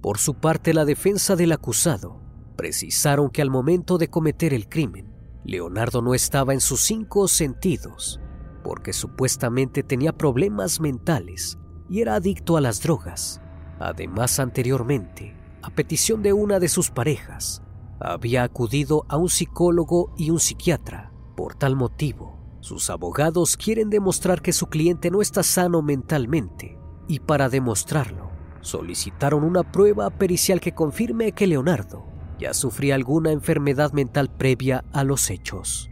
Por 0.00 0.16
su 0.16 0.34
parte, 0.40 0.72
la 0.72 0.86
defensa 0.86 1.36
del 1.36 1.52
acusado 1.52 2.18
precisaron 2.56 3.28
que 3.28 3.42
al 3.42 3.50
momento 3.50 3.98
de 3.98 4.08
cometer 4.08 4.54
el 4.54 4.70
crimen, 4.70 5.12
Leonardo 5.44 6.00
no 6.00 6.14
estaba 6.14 6.54
en 6.54 6.62
sus 6.62 6.80
cinco 6.80 7.28
sentidos, 7.28 8.20
porque 8.64 8.94
supuestamente 8.94 9.82
tenía 9.82 10.12
problemas 10.12 10.80
mentales 10.80 11.58
y 11.90 12.00
era 12.00 12.14
adicto 12.14 12.56
a 12.56 12.62
las 12.62 12.80
drogas. 12.80 13.42
Además, 13.78 14.38
anteriormente, 14.40 15.34
a 15.62 15.70
petición 15.70 16.22
de 16.22 16.32
una 16.32 16.58
de 16.58 16.68
sus 16.68 16.90
parejas, 16.90 17.62
había 18.00 18.42
acudido 18.42 19.04
a 19.08 19.16
un 19.16 19.28
psicólogo 19.28 20.12
y 20.16 20.30
un 20.30 20.40
psiquiatra. 20.40 21.12
Por 21.36 21.54
tal 21.54 21.76
motivo, 21.76 22.38
sus 22.60 22.88
abogados 22.90 23.56
quieren 23.56 23.90
demostrar 23.90 24.42
que 24.42 24.52
su 24.52 24.66
cliente 24.66 25.10
no 25.10 25.20
está 25.20 25.42
sano 25.42 25.82
mentalmente 25.82 26.78
y 27.08 27.20
para 27.20 27.48
demostrarlo, 27.48 28.30
solicitaron 28.60 29.44
una 29.44 29.70
prueba 29.70 30.10
pericial 30.10 30.60
que 30.60 30.74
confirme 30.74 31.32
que 31.32 31.46
Leonardo 31.46 32.04
ya 32.38 32.54
sufría 32.54 32.94
alguna 32.94 33.30
enfermedad 33.30 33.92
mental 33.92 34.30
previa 34.30 34.84
a 34.92 35.04
los 35.04 35.30
hechos. 35.30 35.90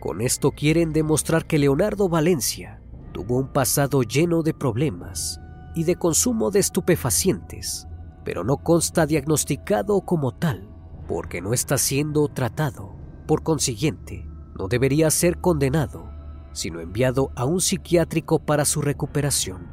Con 0.00 0.20
esto 0.20 0.52
quieren 0.52 0.92
demostrar 0.92 1.46
que 1.46 1.58
Leonardo 1.58 2.08
Valencia 2.08 2.80
tuvo 3.12 3.36
un 3.36 3.52
pasado 3.52 4.02
lleno 4.02 4.42
de 4.42 4.54
problemas 4.54 5.41
y 5.74 5.84
de 5.84 5.96
consumo 5.96 6.50
de 6.50 6.60
estupefacientes, 6.60 7.86
pero 8.24 8.44
no 8.44 8.58
consta 8.58 9.06
diagnosticado 9.06 10.00
como 10.02 10.32
tal, 10.32 10.68
porque 11.08 11.40
no 11.40 11.52
está 11.52 11.78
siendo 11.78 12.28
tratado. 12.28 12.94
Por 13.26 13.42
consiguiente, 13.42 14.26
no 14.58 14.68
debería 14.68 15.10
ser 15.10 15.38
condenado, 15.40 16.10
sino 16.52 16.80
enviado 16.80 17.30
a 17.34 17.44
un 17.44 17.60
psiquiátrico 17.60 18.38
para 18.38 18.64
su 18.64 18.82
recuperación. 18.82 19.70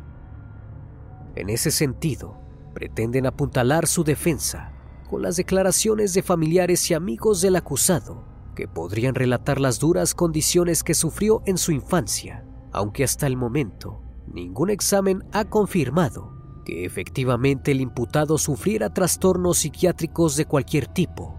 En 1.35 1.49
ese 1.49 1.71
sentido, 1.71 2.37
pretenden 2.73 3.25
apuntalar 3.25 3.87
su 3.87 4.03
defensa 4.03 4.73
con 5.09 5.21
las 5.21 5.35
declaraciones 5.35 6.13
de 6.13 6.21
familiares 6.21 6.89
y 6.89 6.93
amigos 6.93 7.41
del 7.41 7.55
acusado, 7.55 8.25
que 8.55 8.67
podrían 8.67 9.15
relatar 9.15 9.59
las 9.59 9.79
duras 9.79 10.13
condiciones 10.13 10.83
que 10.83 10.93
sufrió 10.93 11.41
en 11.45 11.57
su 11.57 11.71
infancia, 11.71 12.45
aunque 12.71 13.03
hasta 13.03 13.25
el 13.25 13.35
momento 13.35 14.03
ningún 14.33 14.69
examen 14.69 15.23
ha 15.31 15.45
confirmado 15.45 16.61
que 16.65 16.85
efectivamente 16.85 17.71
el 17.71 17.81
imputado 17.81 18.37
sufriera 18.37 18.93
trastornos 18.93 19.59
psiquiátricos 19.59 20.35
de 20.35 20.45
cualquier 20.45 20.87
tipo. 20.87 21.35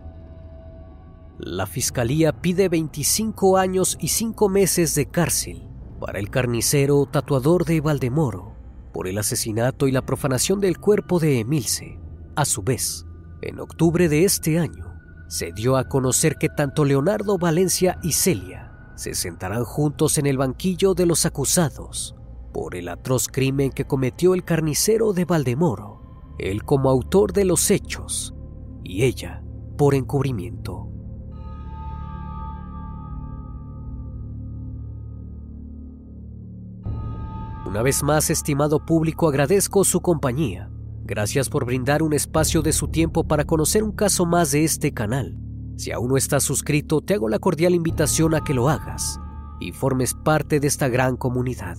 La 1.38 1.66
fiscalía 1.66 2.32
pide 2.32 2.68
25 2.68 3.56
años 3.56 3.96
y 4.00 4.08
5 4.08 4.48
meses 4.48 4.94
de 4.94 5.06
cárcel 5.06 5.68
para 6.00 6.18
el 6.18 6.30
carnicero 6.30 7.06
tatuador 7.06 7.64
de 7.64 7.80
Valdemoro 7.80 8.56
por 8.92 9.06
el 9.06 9.18
asesinato 9.18 9.86
y 9.86 9.92
la 9.92 10.04
profanación 10.04 10.60
del 10.60 10.78
cuerpo 10.78 11.20
de 11.20 11.40
Emilce. 11.40 11.98
A 12.34 12.44
su 12.44 12.62
vez, 12.62 13.06
en 13.40 13.60
octubre 13.60 14.08
de 14.08 14.24
este 14.24 14.58
año, 14.58 14.98
se 15.28 15.52
dio 15.52 15.76
a 15.76 15.88
conocer 15.88 16.36
que 16.36 16.48
tanto 16.48 16.84
Leonardo 16.84 17.38
Valencia 17.38 17.98
y 18.02 18.12
Celia 18.12 18.72
se 18.96 19.14
sentarán 19.14 19.64
juntos 19.64 20.18
en 20.18 20.26
el 20.26 20.36
banquillo 20.36 20.94
de 20.94 21.06
los 21.06 21.24
acusados 21.24 22.16
por 22.52 22.76
el 22.76 22.88
atroz 22.88 23.28
crimen 23.28 23.70
que 23.70 23.84
cometió 23.84 24.34
el 24.34 24.44
carnicero 24.44 25.12
de 25.12 25.24
Valdemoro, 25.24 26.34
él 26.38 26.64
como 26.64 26.90
autor 26.90 27.32
de 27.32 27.44
los 27.44 27.70
hechos 27.70 28.34
y 28.82 29.04
ella 29.04 29.42
por 29.76 29.94
encubrimiento. 29.94 30.88
Una 37.66 37.82
vez 37.82 38.02
más, 38.02 38.30
estimado 38.30 38.84
público, 38.84 39.28
agradezco 39.28 39.84
su 39.84 40.00
compañía. 40.00 40.70
Gracias 41.04 41.48
por 41.48 41.64
brindar 41.64 42.02
un 42.02 42.12
espacio 42.12 42.62
de 42.62 42.72
su 42.72 42.88
tiempo 42.88 43.24
para 43.24 43.44
conocer 43.44 43.84
un 43.84 43.92
caso 43.92 44.26
más 44.26 44.50
de 44.50 44.64
este 44.64 44.92
canal. 44.92 45.38
Si 45.76 45.92
aún 45.92 46.08
no 46.08 46.16
estás 46.16 46.42
suscrito, 46.42 47.00
te 47.00 47.14
hago 47.14 47.28
la 47.28 47.38
cordial 47.38 47.74
invitación 47.74 48.34
a 48.34 48.42
que 48.42 48.54
lo 48.54 48.68
hagas 48.68 49.20
y 49.60 49.72
formes 49.72 50.14
parte 50.14 50.58
de 50.58 50.66
esta 50.66 50.88
gran 50.88 51.16
comunidad. 51.16 51.78